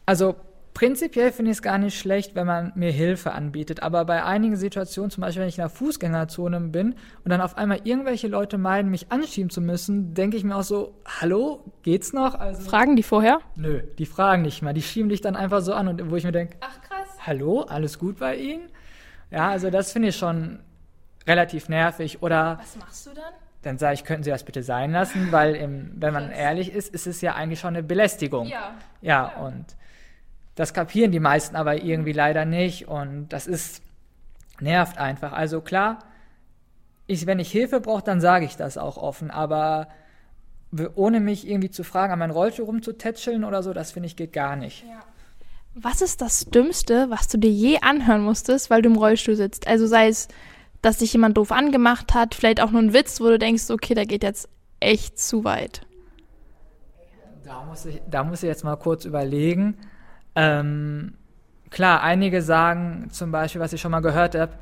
Also 0.06 0.36
Prinzipiell 0.76 1.32
finde 1.32 1.52
ich 1.52 1.58
es 1.60 1.62
gar 1.62 1.78
nicht 1.78 1.98
schlecht, 1.98 2.36
wenn 2.36 2.46
man 2.46 2.74
mir 2.76 2.92
Hilfe 2.92 3.32
anbietet. 3.32 3.82
Aber 3.82 4.04
bei 4.04 4.26
einigen 4.26 4.58
Situationen, 4.58 5.10
zum 5.10 5.22
Beispiel 5.22 5.42
wenn 5.42 5.48
ich 5.48 5.58
in 5.58 5.62
der 5.62 5.70
Fußgängerzone 5.70 6.60
bin 6.60 6.96
und 7.24 7.32
dann 7.32 7.40
auf 7.40 7.58
einmal 7.58 7.80
irgendwelche 7.86 8.28
Leute 8.28 8.58
meinen, 8.58 8.92
mich 8.92 9.10
anschieben 9.10 9.50
zu 9.50 9.62
müssen, 9.62 10.14
denke 10.14 10.36
ich 10.36 10.44
mir 10.44 10.54
auch 10.54 10.64
so, 10.64 10.94
hallo, 11.06 11.64
geht's 11.84 12.12
noch? 12.12 12.36
Also, 12.36 12.70
fragen 12.70 12.98
die 12.98 13.04
vorher? 13.04 13.40
Nö, 13.56 13.84
die 13.98 14.06
fragen 14.06 14.42
nicht 14.42 14.62
mal. 14.64 14.74
Die 14.74 14.82
schieben 14.82 15.08
dich 15.08 15.22
dann 15.22 15.38
einfach 15.38 15.62
so 15.62 15.74
an 15.74 15.88
und 15.88 16.12
wo 16.12 16.18
ich 16.18 16.26
mir 16.26 16.34
denke, 16.34 16.58
ach 16.60 16.82
krass. 16.82 17.08
Hallo, 17.26 17.62
alles 17.62 17.98
gut 17.98 18.20
bei 18.20 18.36
Ihnen? 18.36 18.70
Ja, 19.32 19.48
also 19.48 19.70
das 19.70 19.94
finde 19.94 20.10
ich 20.10 20.18
schon 20.18 20.60
relativ 21.26 21.70
nervig. 21.70 22.22
Oder 22.22 22.58
Was 22.60 22.76
machst 22.76 23.06
du 23.08 23.12
dann? 23.14 23.32
Dann 23.66 23.80
sage 23.80 23.96
ich, 23.96 24.04
könnten 24.04 24.24
Sie 24.24 24.30
das 24.30 24.44
bitte 24.44 24.62
sein 24.62 24.92
lassen, 24.92 25.32
weil 25.32 25.56
im, 25.56 25.92
wenn 25.96 26.14
man 26.14 26.30
ehrlich 26.30 26.72
ist, 26.72 26.94
ist 26.94 27.08
es 27.08 27.22
ja 27.22 27.34
eigentlich 27.34 27.60
schon 27.60 27.76
eine 27.76 27.82
Belästigung. 27.82 28.46
Ja. 28.46 28.76
Ja, 29.02 29.34
ja. 29.36 29.44
und 29.44 29.66
das 30.54 30.72
kapieren 30.74 31.12
die 31.12 31.20
meisten 31.20 31.56
aber 31.56 31.84
irgendwie 31.84 32.12
leider 32.12 32.46
nicht 32.46 32.88
und 32.88 33.30
das 33.30 33.48
ist 33.48 33.82
nervt 34.60 35.00
einfach. 35.00 35.34
Also 35.34 35.62
klar, 35.62 35.98
ich, 37.08 37.26
wenn 37.26 37.40
ich 37.40 37.52
Hilfe 37.52 37.82
brauche, 37.82 38.04
dann 38.04 38.22
sage 38.22 38.46
ich 38.46 38.56
das 38.56 38.78
auch 38.78 38.98
offen, 38.98 39.32
aber 39.32 39.88
ohne 40.94 41.20
mich 41.20 41.48
irgendwie 41.48 41.72
zu 41.72 41.84
fragen, 41.84 42.14
an 42.14 42.20
meinen 42.20 42.32
Rollstuhl 42.32 42.66
rumzutätscheln 42.66 43.44
oder 43.44 43.64
so, 43.64 43.74
das 43.74 43.94
finde 43.94 44.06
ich 44.06 44.16
geht 44.16 44.32
gar 44.32 44.56
nicht. 44.56 44.86
Ja. 44.88 45.00
Was 45.74 46.04
ist 46.04 46.22
das 46.22 46.46
Dümmste, 46.46 47.10
was 47.10 47.28
du 47.30 47.40
dir 47.40 47.50
je 47.50 47.80
anhören 47.82 48.22
musstest, 48.22 48.70
weil 48.70 48.84
du 48.84 48.90
im 48.90 48.96
Rollstuhl 48.96 49.36
sitzt? 49.36 49.68
Also 49.68 49.88
sei 49.88 50.08
es, 50.08 50.28
dass 50.86 50.98
dich 50.98 51.14
jemand 51.14 51.36
doof 51.38 51.52
angemacht 51.52 52.14
hat, 52.14 52.36
vielleicht 52.36 52.62
auch 52.62 52.70
nur 52.70 52.82
ein 52.82 52.94
Witz, 52.94 53.20
wo 53.20 53.26
du 53.26 53.40
denkst, 53.40 53.70
okay, 53.72 53.96
der 53.96 54.06
geht 54.06 54.24
jetzt 54.24 54.48
echt 54.80 55.18
zu 55.18 55.44
weit. 55.44 55.82
Da 57.44 57.64
muss 57.64 57.86
ich, 57.86 58.02
da 58.10 58.24
muss 58.24 58.44
ich 58.44 58.48
jetzt 58.48 58.64
mal 58.64 58.76
kurz 58.76 59.06
überlegen. 59.06 59.78
Ähm, 60.36 61.16
klar, 61.72 62.02
einige 62.02 62.42
sagen 62.42 63.08
zum 63.12 63.32
Beispiel, 63.32 63.62
was 63.62 63.74
ich 63.74 63.82
schon 63.82 63.92
mal 63.92 64.02
gehört 64.02 64.36
habe, 64.36 64.54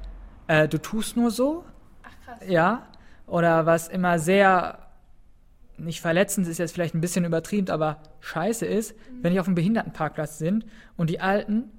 äh, 0.47 0.67
du 0.67 0.77
tust 0.77 1.17
nur 1.17 1.29
so. 1.29 1.65
Ach 2.03 2.25
krass. 2.25 2.47
Ja. 2.47 2.87
Oder 3.27 3.65
was 3.65 3.87
immer 3.87 4.19
sehr 4.19 4.79
nicht 5.77 6.01
verletzend 6.01 6.47
ist 6.47 6.57
jetzt 6.57 6.73
vielleicht 6.73 6.95
ein 6.95 7.01
bisschen 7.01 7.25
übertrieben, 7.25 7.69
aber 7.69 7.97
scheiße 8.21 8.65
ist, 8.65 8.95
mhm. 8.95 9.23
wenn 9.23 9.33
ich 9.33 9.39
auf 9.39 9.47
einem 9.47 9.55
Behindertenparkplatz 9.55 10.37
sind 10.37 10.65
und 10.95 11.09
die 11.09 11.19
Alten, 11.19 11.71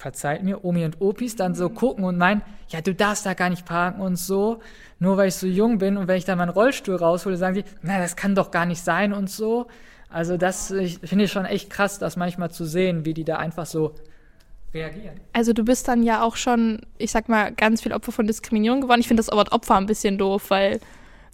verzeiht 0.00 0.42
mir, 0.42 0.64
Omi 0.64 0.84
und 0.84 1.00
Opis, 1.00 1.36
dann 1.36 1.54
so 1.54 1.68
mhm. 1.68 1.74
gucken 1.74 2.04
und 2.04 2.16
meinen, 2.16 2.42
ja, 2.68 2.80
du 2.80 2.94
darfst 2.94 3.26
da 3.26 3.34
gar 3.34 3.50
nicht 3.50 3.66
parken 3.66 4.00
und 4.00 4.16
so, 4.16 4.60
nur 4.98 5.16
weil 5.16 5.28
ich 5.28 5.34
so 5.34 5.46
jung 5.46 5.78
bin 5.78 5.96
und 5.96 6.08
wenn 6.08 6.16
ich 6.16 6.24
dann 6.24 6.38
meinen 6.38 6.48
Rollstuhl 6.48 6.96
raushole, 6.96 7.36
sagen 7.36 7.54
sie, 7.54 7.64
na, 7.82 7.98
das 7.98 8.16
kann 8.16 8.34
doch 8.34 8.50
gar 8.50 8.66
nicht 8.66 8.82
sein 8.82 9.12
und 9.12 9.28
so. 9.30 9.66
Also 10.08 10.36
das 10.36 10.68
finde 10.68 11.24
ich 11.24 11.30
schon 11.30 11.44
echt 11.44 11.70
krass, 11.70 11.98
das 11.98 12.16
manchmal 12.16 12.50
zu 12.50 12.64
sehen, 12.64 13.04
wie 13.04 13.14
die 13.14 13.24
da 13.24 13.36
einfach 13.36 13.66
so 13.66 13.94
reagieren. 14.72 15.20
Also 15.32 15.52
du 15.52 15.64
bist 15.64 15.86
dann 15.86 16.02
ja 16.02 16.22
auch 16.22 16.36
schon, 16.36 16.80
ich 16.98 17.12
sag 17.12 17.28
mal, 17.28 17.52
ganz 17.52 17.82
viel 17.82 17.92
Opfer 17.92 18.10
von 18.10 18.26
Diskriminierung 18.26 18.80
geworden. 18.80 19.00
Ich 19.00 19.08
finde 19.08 19.22
das 19.22 19.30
Wort 19.32 19.52
Opfer 19.52 19.76
ein 19.76 19.86
bisschen 19.86 20.18
doof, 20.18 20.46
weil 20.48 20.80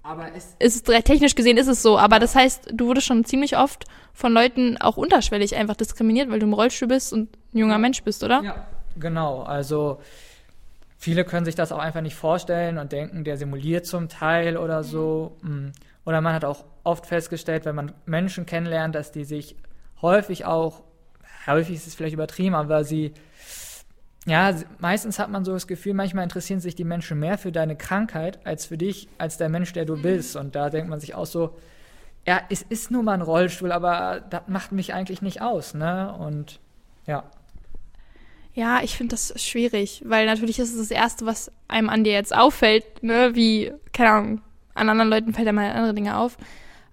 aber 0.06 0.28
es 0.34 0.76
ist 0.76 0.86
technisch 0.86 1.34
gesehen 1.34 1.56
ist 1.56 1.66
es 1.66 1.82
so, 1.82 1.98
aber 1.98 2.18
das 2.18 2.34
heißt, 2.34 2.70
du 2.72 2.86
wurdest 2.86 3.06
schon 3.06 3.24
ziemlich 3.24 3.56
oft 3.56 3.84
von 4.12 4.32
Leuten 4.32 4.76
auch 4.78 4.96
unterschwellig 4.96 5.56
einfach 5.56 5.74
diskriminiert, 5.74 6.30
weil 6.30 6.38
du 6.38 6.46
im 6.46 6.52
Rollstuhl 6.52 6.88
bist 6.88 7.12
und 7.12 7.36
ein 7.52 7.58
junger 7.58 7.78
Mensch 7.78 8.02
bist, 8.02 8.22
oder? 8.22 8.40
Ja, 8.42 8.66
genau. 8.96 9.42
Also 9.42 10.00
viele 10.96 11.24
können 11.24 11.44
sich 11.44 11.56
das 11.56 11.72
auch 11.72 11.78
einfach 11.78 12.02
nicht 12.02 12.14
vorstellen 12.14 12.78
und 12.78 12.92
denken, 12.92 13.24
der 13.24 13.36
simuliert 13.36 13.86
zum 13.86 14.08
Teil 14.08 14.56
oder 14.56 14.84
so. 14.84 15.36
Mhm. 15.42 15.72
Oder 16.04 16.20
man 16.20 16.34
hat 16.34 16.44
auch 16.44 16.64
oft 16.84 17.06
festgestellt, 17.06 17.64
wenn 17.64 17.74
man 17.74 17.92
Menschen 18.06 18.46
kennenlernt, 18.46 18.94
dass 18.94 19.10
die 19.10 19.24
sich 19.24 19.56
häufig 20.00 20.44
auch, 20.44 20.82
häufig 21.48 21.74
ist 21.74 21.88
es 21.88 21.96
vielleicht 21.96 22.14
übertrieben, 22.14 22.54
aber 22.54 22.84
sie, 22.84 23.12
ja, 24.26 24.54
meistens 24.80 25.20
hat 25.20 25.30
man 25.30 25.44
so 25.44 25.52
das 25.52 25.68
Gefühl, 25.68 25.94
manchmal 25.94 26.24
interessieren 26.24 26.58
sich 26.58 26.74
die 26.74 26.84
Menschen 26.84 27.20
mehr 27.20 27.38
für 27.38 27.52
deine 27.52 27.76
Krankheit 27.76 28.44
als 28.44 28.66
für 28.66 28.76
dich, 28.76 29.08
als 29.18 29.38
der 29.38 29.48
Mensch, 29.48 29.72
der 29.72 29.84
du 29.84 30.00
bist. 30.00 30.34
Und 30.34 30.56
da 30.56 30.68
denkt 30.68 30.90
man 30.90 30.98
sich 30.98 31.14
auch 31.14 31.26
so, 31.26 31.56
ja, 32.26 32.40
es 32.50 32.62
ist 32.62 32.90
nur 32.90 33.04
mal 33.04 33.14
ein 33.14 33.22
Rollstuhl, 33.22 33.70
aber 33.70 34.24
das 34.28 34.42
macht 34.48 34.72
mich 34.72 34.92
eigentlich 34.92 35.22
nicht 35.22 35.42
aus, 35.42 35.74
ne? 35.74 36.12
Und 36.18 36.58
ja. 37.06 37.22
Ja, 38.52 38.80
ich 38.82 38.96
finde 38.96 39.12
das 39.12 39.40
schwierig, 39.40 40.02
weil 40.04 40.26
natürlich 40.26 40.58
ist 40.58 40.72
es 40.72 40.88
das 40.88 40.90
Erste, 40.90 41.24
was 41.24 41.52
einem 41.68 41.88
an 41.88 42.02
dir 42.02 42.12
jetzt 42.12 42.34
auffällt, 42.34 43.04
ne? 43.04 43.34
Wie, 43.34 43.72
keine 43.92 44.10
Ahnung, 44.10 44.40
an 44.74 44.88
anderen 44.88 45.10
Leuten 45.10 45.34
fällt 45.34 45.46
ja 45.46 45.52
mal 45.52 45.70
andere 45.70 45.94
Dinge 45.94 46.16
auf. 46.16 46.36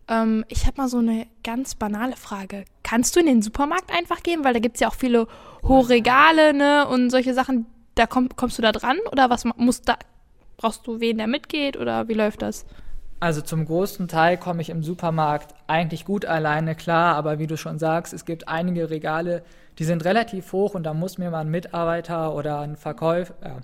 Ähm, 0.07 0.45
ich 0.49 0.65
habe 0.65 0.81
mal 0.81 0.87
so 0.87 0.97
eine 0.97 1.27
ganz 1.43 1.75
banale 1.75 2.15
Frage. 2.15 2.65
Kannst 2.83 3.15
du 3.15 3.19
in 3.19 3.25
den 3.25 3.41
Supermarkt 3.41 3.91
einfach 3.95 4.23
gehen? 4.23 4.43
Weil 4.43 4.53
da 4.53 4.59
gibt 4.59 4.75
es 4.75 4.81
ja 4.81 4.87
auch 4.89 4.95
viele 4.95 5.27
hohe 5.63 5.89
Regale 5.89 6.53
ne? 6.53 6.87
und 6.87 7.09
solche 7.09 7.33
Sachen. 7.33 7.65
Da 7.95 8.07
komm, 8.07 8.29
kommst 8.35 8.57
du 8.57 8.61
da 8.61 8.71
dran? 8.71 8.97
Oder 9.11 9.29
was 9.29 9.45
muss 9.57 9.81
da? 9.81 9.97
Brauchst 10.57 10.87
du 10.87 10.99
wen, 10.99 11.17
der 11.17 11.27
mitgeht? 11.27 11.77
Oder 11.77 12.07
wie 12.07 12.13
läuft 12.13 12.41
das? 12.41 12.65
Also 13.19 13.41
zum 13.41 13.65
großen 13.65 14.09
Teil 14.09 14.37
komme 14.37 14.61
ich 14.61 14.69
im 14.69 14.83
Supermarkt 14.83 15.55
eigentlich 15.67 16.03
gut 16.03 16.25
alleine 16.25 16.75
klar, 16.75 17.15
aber 17.15 17.39
wie 17.39 17.47
du 17.47 17.55
schon 17.55 17.79
sagst, 17.79 18.11
es 18.13 18.25
gibt 18.25 18.49
einige 18.49 18.89
Regale, 18.89 19.43
die 19.79 19.85
sind 19.85 20.03
relativ 20.03 20.51
hoch 20.51 20.73
und 20.73 20.83
da 20.83 20.93
muss 20.93 21.17
mir 21.17 21.31
mal 21.31 21.39
ein 21.39 21.49
Mitarbeiter 21.49 22.35
oder 22.35 22.59
ein 22.59 22.75
Verkäufer, 22.75 23.33
äh, 23.41 23.61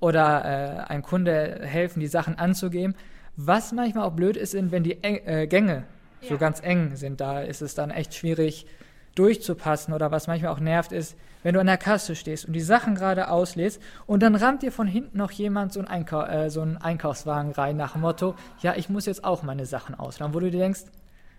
oder 0.00 0.44
äh, 0.44 0.90
ein 0.90 1.02
Kunde 1.02 1.60
helfen, 1.62 2.00
die 2.00 2.08
Sachen 2.08 2.38
anzugeben. 2.38 2.94
Was 3.36 3.72
manchmal 3.72 4.04
auch 4.04 4.12
blöd 4.12 4.36
ist, 4.36 4.54
wenn 4.54 4.82
die 4.82 5.02
eng, 5.02 5.20
äh, 5.26 5.46
Gänge 5.46 5.84
ja. 6.20 6.28
so 6.28 6.38
ganz 6.38 6.60
eng 6.62 6.96
sind. 6.96 7.20
Da 7.20 7.40
ist 7.40 7.62
es 7.62 7.74
dann 7.74 7.90
echt 7.90 8.14
schwierig 8.14 8.66
durchzupassen 9.14 9.92
oder 9.92 10.10
was 10.10 10.26
manchmal 10.26 10.52
auch 10.52 10.60
nervt 10.60 10.92
ist, 10.92 11.16
wenn 11.42 11.54
du 11.54 11.60
an 11.60 11.66
der 11.66 11.76
Kasse 11.76 12.14
stehst 12.14 12.46
und 12.46 12.52
die 12.52 12.60
Sachen 12.60 12.94
gerade 12.94 13.28
auslädst 13.28 13.80
und 14.06 14.22
dann 14.22 14.34
rammt 14.34 14.62
dir 14.62 14.72
von 14.72 14.86
hinten 14.86 15.18
noch 15.18 15.30
jemand 15.32 15.72
so 15.72 15.80
einen, 15.80 15.88
Einkau 15.88 16.22
äh, 16.22 16.50
so 16.50 16.62
einen 16.62 16.76
Einkaufswagen 16.76 17.52
rein 17.52 17.76
nach 17.76 17.92
dem 17.92 18.02
Motto, 18.02 18.34
ja, 18.60 18.74
ich 18.76 18.88
muss 18.88 19.06
jetzt 19.06 19.24
auch 19.24 19.42
meine 19.42 19.66
Sachen 19.66 19.94
ausladen, 19.94 20.34
wo 20.34 20.40
du 20.40 20.50
dir 20.50 20.60
denkst, 20.60 20.84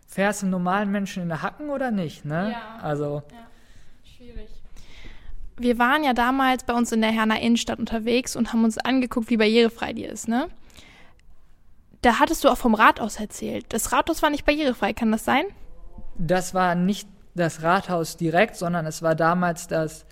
fährst 0.07 0.41
du 0.41 0.45
einen 0.45 0.51
normalen 0.51 0.91
Menschen 0.91 1.23
in 1.23 1.29
der 1.29 1.41
Hacken 1.41 1.69
oder 1.69 1.89
nicht, 1.89 2.25
ne? 2.25 2.51
Ja. 2.51 2.83
Also. 2.83 3.23
Ja. 3.31 3.37
Schwierig. 4.03 4.49
Wir 5.57 5.79
waren 5.79 6.03
ja 6.03 6.13
damals 6.13 6.63
bei 6.63 6.73
uns 6.73 6.91
in 6.91 7.01
der 7.01 7.11
Herner 7.11 7.39
Innenstadt 7.39 7.79
unterwegs 7.79 8.35
und 8.35 8.51
haben 8.53 8.63
uns 8.63 8.77
angeguckt, 8.77 9.29
wie 9.29 9.37
barrierefrei 9.37 9.93
die 9.93 10.05
ist, 10.05 10.27
ne? 10.27 10.47
Da 12.03 12.19
hattest 12.19 12.43
du 12.43 12.49
auch 12.49 12.57
vom 12.57 12.75
Rathaus 12.75 13.17
erzählt. 13.17 13.65
Das 13.69 13.93
Rathaus 13.93 14.21
war 14.21 14.29
nicht 14.29 14.45
barrierefrei, 14.45 14.91
kann 14.91 15.11
das 15.13 15.23
sein? 15.23 15.45
Das 16.17 16.53
war 16.53 16.75
nicht 16.75 17.07
das 17.33 17.63
Rathaus 17.63 18.17
direkt, 18.17 18.57
sondern 18.57 18.85
es 18.85 19.01
war 19.01 19.15
damals 19.15 19.69
das 19.69 20.05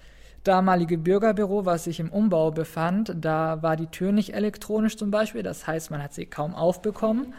damalige 0.45 0.97
Bürgerbüro, 0.97 1.65
was 1.65 1.83
sich 1.83 1.99
im 1.99 2.09
Umbau 2.09 2.51
befand. 2.51 3.13
Da 3.19 3.61
war 3.61 3.75
die 3.75 3.87
Tür 3.87 4.13
nicht 4.13 4.33
elektronisch 4.33 4.95
zum 4.95 5.11
Beispiel, 5.11 5.43
das 5.43 5.67
heißt, 5.67 5.91
man 5.91 6.01
hat 6.01 6.13
sie 6.13 6.25
kaum 6.25 6.55
aufbekommen. 6.55 7.33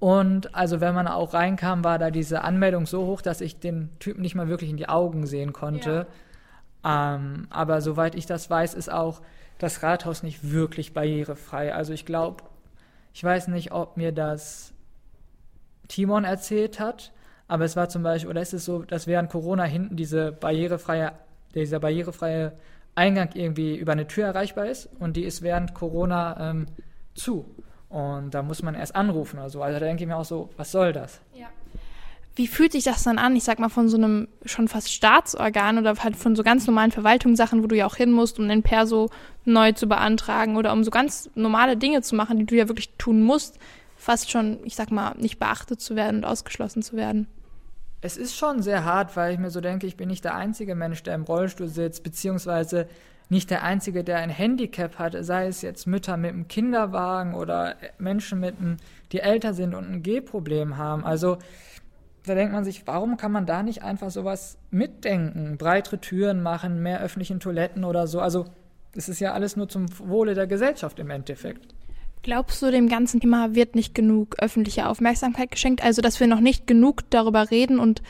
Und 0.00 0.54
also 0.54 0.82
wenn 0.82 0.94
man 0.94 1.08
auch 1.08 1.32
reinkam, 1.32 1.82
war 1.82 1.98
da 1.98 2.10
diese 2.10 2.42
Anmeldung 2.42 2.84
so 2.84 3.06
hoch, 3.06 3.22
dass 3.22 3.40
ich 3.40 3.58
den 3.58 3.88
Typen 4.00 4.20
nicht 4.20 4.34
mal 4.34 4.48
wirklich 4.48 4.68
in 4.68 4.76
die 4.76 4.88
Augen 4.90 5.26
sehen 5.26 5.54
konnte. 5.54 6.06
Ja. 6.84 7.14
Ähm, 7.14 7.46
aber 7.48 7.80
soweit 7.80 8.14
ich 8.16 8.26
das 8.26 8.50
weiß, 8.50 8.74
ist 8.74 8.92
auch 8.92 9.22
das 9.56 9.82
Rathaus 9.82 10.22
nicht 10.22 10.52
wirklich 10.52 10.92
barrierefrei. 10.92 11.74
Also 11.74 11.94
ich 11.94 12.04
glaube, 12.04 12.44
ich 13.14 13.22
weiß 13.22 13.48
nicht, 13.48 13.72
ob 13.72 13.96
mir 13.96 14.12
das 14.12 14.74
Timon 15.88 16.24
erzählt 16.24 16.80
hat, 16.80 17.12
aber 17.46 17.64
es 17.64 17.76
war 17.76 17.88
zum 17.88 18.02
Beispiel, 18.02 18.28
oder 18.28 18.42
ist 18.42 18.52
es 18.52 18.64
so, 18.64 18.82
dass 18.82 19.06
während 19.06 19.30
Corona 19.30 19.64
hinten 19.64 19.96
diese 19.96 20.32
barrierefreie, 20.32 21.12
dieser 21.54 21.78
barrierefreie 21.78 22.52
Eingang 22.96 23.30
irgendwie 23.34 23.76
über 23.76 23.92
eine 23.92 24.08
Tür 24.08 24.26
erreichbar 24.26 24.66
ist 24.66 24.88
und 24.98 25.16
die 25.16 25.24
ist 25.24 25.42
während 25.42 25.74
Corona 25.74 26.50
ähm, 26.50 26.66
zu. 27.14 27.54
Und 27.88 28.34
da 28.34 28.42
muss 28.42 28.62
man 28.62 28.74
erst 28.74 28.96
anrufen 28.96 29.38
oder 29.38 29.50
so. 29.50 29.62
Also 29.62 29.78
da 29.78 29.86
denke 29.86 30.02
ich 30.02 30.08
mir 30.08 30.16
auch 30.16 30.24
so, 30.24 30.50
was 30.56 30.72
soll 30.72 30.92
das? 30.92 31.20
Ja. 31.34 31.46
Wie 32.36 32.48
fühlt 32.48 32.72
sich 32.72 32.82
das 32.82 33.04
dann 33.04 33.18
an? 33.18 33.36
Ich 33.36 33.44
sag 33.44 33.60
mal, 33.60 33.68
von 33.68 33.88
so 33.88 33.96
einem 33.96 34.26
schon 34.44 34.66
fast 34.66 34.92
Staatsorgan 34.92 35.78
oder 35.78 35.94
halt 35.96 36.16
von 36.16 36.34
so 36.34 36.42
ganz 36.42 36.66
normalen 36.66 36.90
Verwaltungssachen, 36.90 37.62
wo 37.62 37.68
du 37.68 37.76
ja 37.76 37.86
auch 37.86 37.94
hin 37.94 38.10
musst, 38.10 38.40
um 38.40 38.48
den 38.48 38.62
Perso 38.62 39.10
neu 39.44 39.72
zu 39.72 39.86
beantragen 39.86 40.56
oder 40.56 40.72
um 40.72 40.82
so 40.82 40.90
ganz 40.90 41.30
normale 41.36 41.76
Dinge 41.76 42.02
zu 42.02 42.16
machen, 42.16 42.38
die 42.38 42.46
du 42.46 42.56
ja 42.56 42.68
wirklich 42.68 42.90
tun 42.98 43.22
musst, 43.22 43.58
fast 43.96 44.30
schon, 44.30 44.58
ich 44.64 44.74
sag 44.74 44.90
mal, 44.90 45.14
nicht 45.16 45.38
beachtet 45.38 45.80
zu 45.80 45.94
werden 45.94 46.18
und 46.18 46.24
ausgeschlossen 46.24 46.82
zu 46.82 46.96
werden. 46.96 47.28
Es 48.00 48.16
ist 48.16 48.36
schon 48.36 48.62
sehr 48.62 48.84
hart, 48.84 49.16
weil 49.16 49.32
ich 49.32 49.38
mir 49.38 49.50
so 49.50 49.60
denke, 49.60 49.86
ich 49.86 49.96
bin 49.96 50.08
nicht 50.08 50.24
der 50.24 50.34
einzige 50.34 50.74
Mensch, 50.74 51.02
der 51.04 51.14
im 51.14 51.22
Rollstuhl 51.22 51.68
sitzt, 51.68 52.02
beziehungsweise 52.02 52.86
nicht 53.30 53.50
der 53.50 53.62
einzige, 53.62 54.04
der 54.04 54.18
ein 54.18 54.28
Handicap 54.28 54.98
hat, 54.98 55.16
sei 55.20 55.46
es 55.46 55.62
jetzt 55.62 55.86
Mütter 55.86 56.16
mit 56.16 56.32
einem 56.32 56.46
Kinderwagen 56.48 57.34
oder 57.34 57.76
Menschen 57.98 58.40
mit 58.40 58.58
einem, 58.58 58.76
die 59.12 59.20
älter 59.20 59.54
sind 59.54 59.74
und 59.74 59.90
ein 59.90 60.02
Gehproblem 60.02 60.76
haben. 60.76 61.04
Also 61.04 61.38
da 62.24 62.34
denkt 62.34 62.52
man 62.52 62.64
sich, 62.64 62.86
warum 62.86 63.16
kann 63.16 63.32
man 63.32 63.46
da 63.46 63.62
nicht 63.62 63.82
einfach 63.82 64.10
sowas 64.10 64.58
mitdenken? 64.70 65.56
Breitere 65.58 66.00
Türen 66.00 66.42
machen, 66.42 66.82
mehr 66.82 67.00
öffentlichen 67.00 67.40
Toiletten 67.40 67.84
oder 67.84 68.06
so. 68.06 68.20
Also 68.20 68.46
es 68.96 69.08
ist 69.08 69.20
ja 69.20 69.32
alles 69.32 69.56
nur 69.56 69.68
zum 69.68 69.86
Wohle 69.98 70.34
der 70.34 70.46
Gesellschaft 70.46 70.98
im 70.98 71.10
Endeffekt. 71.10 71.74
Glaubst 72.22 72.62
du, 72.62 72.70
dem 72.70 72.88
ganzen 72.88 73.20
Thema 73.20 73.54
wird 73.54 73.74
nicht 73.74 73.94
genug 73.94 74.36
öffentliche 74.38 74.88
Aufmerksamkeit 74.88 75.50
geschenkt? 75.50 75.84
Also, 75.84 76.00
dass 76.00 76.18
wir 76.20 76.26
noch 76.26 76.40
nicht 76.40 76.66
genug 76.66 77.02
darüber 77.10 77.50
reden 77.50 77.78
und 77.78 78.02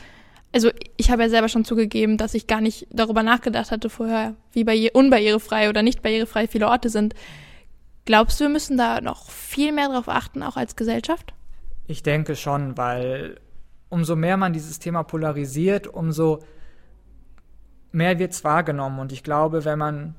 also 0.53 0.71
ich 0.95 1.11
habe 1.11 1.23
ja 1.23 1.29
selber 1.29 1.49
schon 1.49 1.65
zugegeben, 1.65 2.15
dass 2.15 2.33
ich 2.33 2.47
gar 2.47 2.61
nicht 2.61 2.87
darüber 2.89 3.23
nachgedacht 3.23 3.71
hatte 3.71 3.89
vorher, 3.89 4.35
wie 4.53 4.63
barrier 4.63 4.91
unbarrierefrei 4.93 5.67
oder 5.67 5.83
nicht 5.83 6.01
barrierefrei 6.01 6.47
viele 6.47 6.69
Orte 6.69 6.87
sind. 6.87 7.13
Glaubst 8.05 8.39
du, 8.39 8.45
wir 8.45 8.49
müssen 8.49 8.77
da 8.77 9.01
noch 9.01 9.29
viel 9.29 9.73
mehr 9.73 9.89
darauf 9.89 10.07
achten, 10.07 10.43
auch 10.43 10.55
als 10.55 10.77
Gesellschaft? 10.77 11.33
Ich 11.87 12.03
denke 12.03 12.37
schon, 12.37 12.77
weil 12.77 13.35
umso 13.89 14.15
mehr 14.15 14.37
man 14.37 14.53
dieses 14.53 14.79
Thema 14.79 15.03
polarisiert, 15.03 15.87
umso 15.87 16.39
mehr 17.91 18.19
wird 18.19 18.33
es 18.33 18.43
wahrgenommen. 18.43 18.99
Und 18.99 19.11
ich 19.11 19.23
glaube, 19.23 19.65
wenn 19.65 19.79
man 19.79 20.15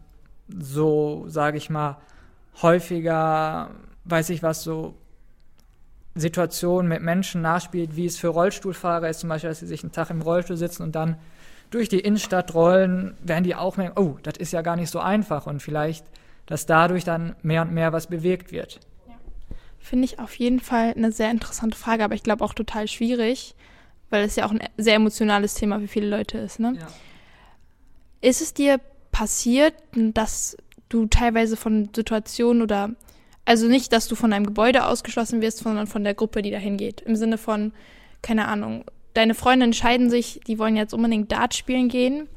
so, 0.49 1.25
sage 1.29 1.59
ich 1.59 1.71
mal, 1.71 1.99
häufiger, 2.63 3.71
weiß 4.05 4.31
ich 4.31 4.43
was, 4.43 4.63
so 4.63 4.95
Situationen 6.15 6.89
mit 6.89 7.03
Menschen 7.03 7.43
nachspielt, 7.43 7.95
wie 7.97 8.07
es 8.07 8.17
für 8.17 8.29
Rollstuhlfahrer 8.29 9.09
ist, 9.11 9.21
zum 9.21 9.29
Beispiel, 9.29 9.51
dass 9.51 9.61
sie 9.61 9.67
sich 9.67 9.83
einen 9.83 9.93
Tag 9.93 10.11
im 10.11 10.23
Rollstuhl 10.23 10.57
sitzen 10.57 10.83
und 10.83 10.95
dann 10.95 11.17
durch 11.71 11.89
die 11.89 12.01
Innenstadt 12.01 12.55
rollen, 12.55 13.17
werden 13.21 13.45
die 13.45 13.55
auch 13.55 13.77
merken, 13.77 14.01
oh, 14.01 14.17
das 14.23 14.39
ist 14.39 14.53
ja 14.53 14.63
gar 14.63 14.77
nicht 14.77 14.91
so 14.91 15.01
einfach 15.01 15.47
und 15.47 15.61
vielleicht, 15.61 16.07
dass 16.47 16.65
dadurch 16.65 17.05
dann 17.05 17.37
mehr 17.43 17.63
und 17.63 17.73
mehr 17.73 17.93
was 17.93 18.07
bewegt 18.07 18.53
wird. 18.53 18.81
Finde 19.87 20.07
ich 20.07 20.19
auf 20.19 20.35
jeden 20.35 20.59
Fall 20.59 20.95
eine 20.97 21.13
sehr 21.13 21.31
interessante 21.31 21.79
Frage, 21.79 22.03
aber 22.03 22.17
ich 22.17 22.25
glaube 22.25 22.45
auch 22.45 22.55
total 22.55 22.89
schwierig, 22.89 23.55
weil 24.11 24.25
es 24.25 24.35
ja 24.35 24.45
auch 24.45 24.51
ein 24.51 24.59
sehr 24.77 24.97
emotionales 24.97 25.55
Thema 25.55 25.79
für 25.79 25.87
viele 25.87 26.09
Leute 26.09 26.39
ist. 26.39 26.59
Ne? 26.59 26.75
Ja. 26.77 26.89
Ist 28.21 28.41
es 28.41 28.53
dir 28.53 28.81
passiert, 29.13 29.75
dass 29.95 30.57
du 30.89 31.07
teilweise 31.07 31.57
von 31.57 31.91
Situationen 31.95 32.63
oder 32.63 32.97
also 33.45 33.69
nicht, 33.69 33.93
dass 33.93 34.09
du 34.09 34.17
von 34.17 34.33
einem 34.33 34.45
Gebäude 34.45 34.87
ausgeschlossen 34.87 35.41
wirst, 35.41 35.59
sondern 35.59 35.87
von 35.87 36.03
der 36.03 36.15
Gruppe, 36.15 36.43
die 36.43 36.51
dahin 36.51 36.79
geht. 36.79 37.03
Im 37.03 37.15
Sinne 37.15 37.39
von, 37.39 37.73
keine 38.23 38.49
Ahnung, 38.49 38.87
deine 39.15 39.35
Freunde 39.35 39.67
entscheiden 39.67 40.11
sich, 40.11 40.41
die 40.49 40.59
wollen 40.59 40.75
jetzt 40.75 40.95
unbedingt 40.95 41.31
Dart 41.31 41.55
spielen 41.55 41.89
gehen, 41.89 42.29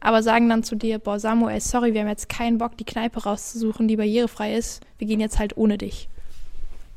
aber 0.00 0.24
sagen 0.24 0.48
dann 0.48 0.64
zu 0.64 0.74
dir, 0.74 0.98
boah, 0.98 1.20
Samuel, 1.20 1.60
sorry, 1.60 1.94
wir 1.94 2.00
haben 2.00 2.08
jetzt 2.08 2.28
keinen 2.28 2.58
Bock, 2.58 2.76
die 2.76 2.84
Kneipe 2.84 3.22
rauszusuchen, 3.22 3.86
die 3.86 3.96
barrierefrei 3.96 4.56
ist. 4.56 4.82
Wir 4.98 5.06
gehen 5.06 5.20
jetzt 5.20 5.38
halt 5.38 5.56
ohne 5.56 5.78
dich. 5.78 6.08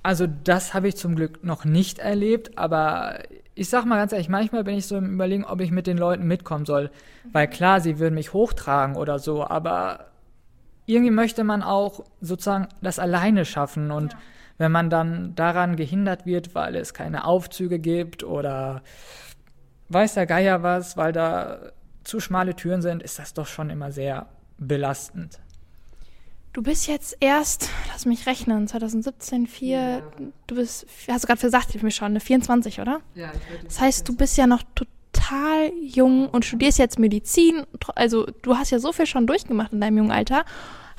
Also 0.02 0.28
das 0.28 0.74
habe 0.74 0.88
ich 0.88 0.96
zum 0.96 1.16
Glück 1.16 1.44
noch 1.44 1.66
nicht 1.66 2.00
erlebt, 2.00 2.58
aber 2.58 3.20
ich 3.54 3.70
sag 3.70 3.86
mal 3.86 3.98
ganz 3.98 4.14
ehrlich, 4.14 4.30
manchmal 4.30 4.64
bin 4.64 4.78
ich 4.78 4.88
so 4.88 4.96
im 4.98 5.14
Überlegen, 5.14 5.44
ob 5.44 5.60
ich 5.60 5.72
mit 5.72 5.88
den 5.88 5.98
Leuten 5.98 6.26
mitkommen 6.26 6.66
soll. 6.66 6.90
Weil 7.34 7.50
klar, 7.50 7.82
sie 7.82 8.00
würden 8.00 8.16
mich 8.16 8.32
hochtragen 8.32 8.96
oder 8.96 9.20
so, 9.20 9.46
aber 9.46 10.06
irgendwie 10.86 11.12
möchte 11.12 11.44
man 11.44 11.62
auch 11.62 12.06
sozusagen 12.22 12.68
das 12.82 12.98
alleine 12.98 13.46
schaffen 13.46 13.92
und 13.92 14.14
ja. 14.14 14.20
wenn 14.58 14.72
man 14.72 14.90
dann 14.90 15.36
daran 15.36 15.76
gehindert 15.76 16.26
wird, 16.26 16.56
weil 16.56 16.76
es 16.76 16.94
keine 16.94 17.26
Aufzüge 17.26 17.80
gibt 17.80 18.24
oder 18.24 18.82
weiß 19.90 20.14
der 20.14 20.26
Geier 20.26 20.64
was, 20.64 20.96
weil 20.98 21.12
da 21.12 21.60
zu 22.04 22.20
schmale 22.20 22.56
Türen 22.56 22.82
sind, 22.82 23.04
ist 23.04 23.20
das 23.20 23.34
doch 23.34 23.46
schon 23.46 23.70
immer 23.70 23.92
sehr 23.92 24.28
belastend. 24.58 25.40
Du 26.54 26.64
bist 26.64 26.88
jetzt 26.88 27.16
erst, 27.20 27.70
lass 27.92 28.06
mich 28.06 28.26
rechnen, 28.26 28.68
2017, 28.68 29.48
4, 29.48 29.78
ja. 29.78 30.02
du 30.48 30.56
bist, 30.56 30.86
hast 31.08 31.24
du 31.24 31.28
gerade 31.28 31.42
gesagt, 31.42 31.76
ich 31.76 31.84
mir 31.84 31.92
schon, 31.92 32.08
eine 32.08 32.20
24, 32.20 32.80
oder? 32.82 33.02
Ja, 33.14 33.32
ich 33.34 33.64
Das 33.66 33.80
heißt, 33.80 34.08
du 34.10 34.16
bist 34.16 34.36
ja 34.38 34.48
noch 34.48 34.64
total 34.74 35.72
jung 35.82 36.28
und 36.28 36.46
studierst 36.46 36.80
jetzt 36.80 36.98
Medizin, 36.98 37.66
also 37.96 38.26
du 38.42 38.58
hast 38.58 38.72
ja 38.72 38.80
so 38.80 38.92
viel 38.92 39.06
schon 39.06 39.28
durchgemacht 39.28 39.74
in 39.74 39.82
deinem 39.82 39.98
jungen 39.98 40.12
Alter 40.12 40.44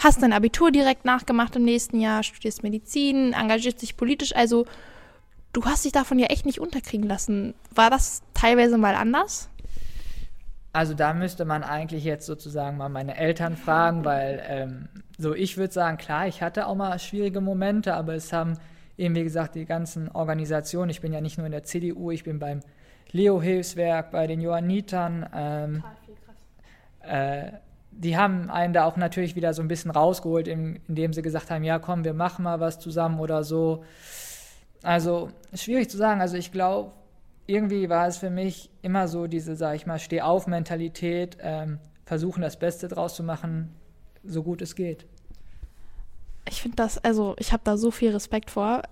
hast 0.01 0.23
dein 0.23 0.33
Abitur 0.33 0.71
direkt 0.71 1.05
nachgemacht 1.05 1.55
im 1.57 1.65
nächsten 1.65 2.01
Jahr, 2.01 2.23
studierst 2.23 2.63
Medizin, 2.63 3.33
engagierst 3.33 3.83
dich 3.83 3.97
politisch. 3.97 4.35
Also 4.35 4.67
du 5.53 5.65
hast 5.65 5.85
dich 5.85 5.93
davon 5.93 6.19
ja 6.19 6.27
echt 6.27 6.47
nicht 6.47 6.61
unterkriegen 6.61 7.07
lassen. 7.07 7.55
War 7.75 7.91
das 7.91 8.23
teilweise 8.35 8.79
mal 8.79 8.95
anders? 8.95 9.49
Also 10.73 10.95
da 10.95 11.15
müsste 11.15 11.45
man 11.45 11.65
eigentlich 11.65 12.05
jetzt 12.05 12.27
sozusagen 12.27 12.77
mal 12.77 12.89
meine 12.89 13.17
Eltern 13.17 13.57
fragen, 13.57 14.05
weil 14.05 14.43
ähm, 14.47 14.89
so 15.19 15.35
ich 15.35 15.57
würde 15.57 15.73
sagen, 15.73 15.97
klar, 15.97 16.29
ich 16.29 16.43
hatte 16.43 16.67
auch 16.67 16.77
mal 16.77 16.97
schwierige 16.99 17.41
Momente, 17.41 17.95
aber 17.95 18.15
es 18.15 18.33
haben 18.33 18.57
eben 18.97 19.15
wie 19.17 19.25
gesagt 19.25 19.57
die 19.57 19.65
ganzen 19.65 20.09
Organisationen, 20.11 20.91
ich 20.91 21.01
bin 21.01 21.13
ja 21.13 21.21
nicht 21.21 21.39
nur 21.39 21.47
in 21.47 21.53
der 21.53 21.65
CDU, 21.65 22.13
ich 22.13 22.23
bin 22.23 22.39
beim 22.39 22.61
Leo-Hilfswerk, 23.11 24.13
bei 24.13 24.29
den 24.29 24.41
Johannitern, 24.41 25.29
ähm, 25.35 25.83
äh, 27.01 27.53
die 27.91 28.17
haben 28.17 28.49
einen 28.51 28.73
da 28.73 28.85
auch 28.85 28.97
natürlich 28.97 29.35
wieder 29.35 29.53
so 29.53 29.63
ein 29.63 29.69
bisschen 29.69 29.91
rausgeholt, 29.91 30.47
indem 30.47 31.13
sie 31.13 31.23
gesagt 31.23 31.51
haben, 31.51 31.65
ja 31.65 31.79
komm, 31.79 32.05
wir 32.05 32.15
machen 32.15 32.45
mal 32.45 32.61
was 32.61 32.79
zusammen 32.79 33.19
oder 33.19 33.43
so. 33.43 33.85
Also 34.83 35.31
schwierig 35.53 35.91
zu 35.91 35.97
sagen. 35.97 36.21
Also 36.21 36.37
ich 36.37 36.53
glaube, 36.53 36.93
irgendwie 37.51 37.89
war 37.89 38.07
es 38.07 38.19
für 38.19 38.31
mich 38.31 38.71
immer 38.81 39.09
so 39.09 39.27
diese, 39.27 39.57
sag 39.57 39.75
ich 39.75 39.87
mal, 39.87 39.99
Steh-auf-Mentalität, 39.99 41.37
ähm, 41.41 41.79
versuchen 42.05 42.43
das 42.43 42.59
Beste 42.59 42.89
draus 42.89 43.15
zu 43.15 43.23
machen, 43.23 43.75
so 44.25 44.43
gut 44.43 44.63
es 44.63 44.75
geht. 44.77 45.07
Ich 46.49 46.63
finde 46.63 46.77
das, 46.77 46.99
also 46.99 47.35
ich 47.39 47.53
habe 47.53 47.63
da 47.65 47.77
so 47.77 47.91
viel 47.91 48.13
Respekt 48.13 48.51
vor. 48.51 48.83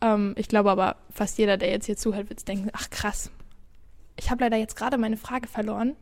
Ähm, 0.00 0.34
ich 0.36 0.48
glaube 0.48 0.70
aber, 0.70 0.96
fast 1.10 1.38
jeder, 1.38 1.56
der 1.56 1.70
jetzt 1.70 1.86
hier 1.86 1.96
zuhört, 1.96 2.30
wird 2.30 2.46
denken, 2.46 2.70
ach 2.72 2.88
krass, 2.90 3.30
ich 4.16 4.30
habe 4.30 4.44
leider 4.44 4.56
jetzt 4.56 4.76
gerade 4.76 4.96
meine 4.96 5.16
Frage 5.16 5.48
verloren. 5.48 5.96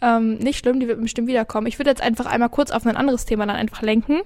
Ähm, 0.00 0.36
nicht 0.38 0.58
schlimm, 0.58 0.80
die 0.80 0.88
wird 0.88 1.00
bestimmt 1.00 1.28
wiederkommen. 1.28 1.66
Ich 1.66 1.78
würde 1.78 1.90
jetzt 1.90 2.02
einfach 2.02 2.26
einmal 2.26 2.50
kurz 2.50 2.70
auf 2.70 2.86
ein 2.86 2.96
anderes 2.96 3.24
Thema 3.24 3.46
dann 3.46 3.56
einfach 3.56 3.82
lenken. 3.82 4.20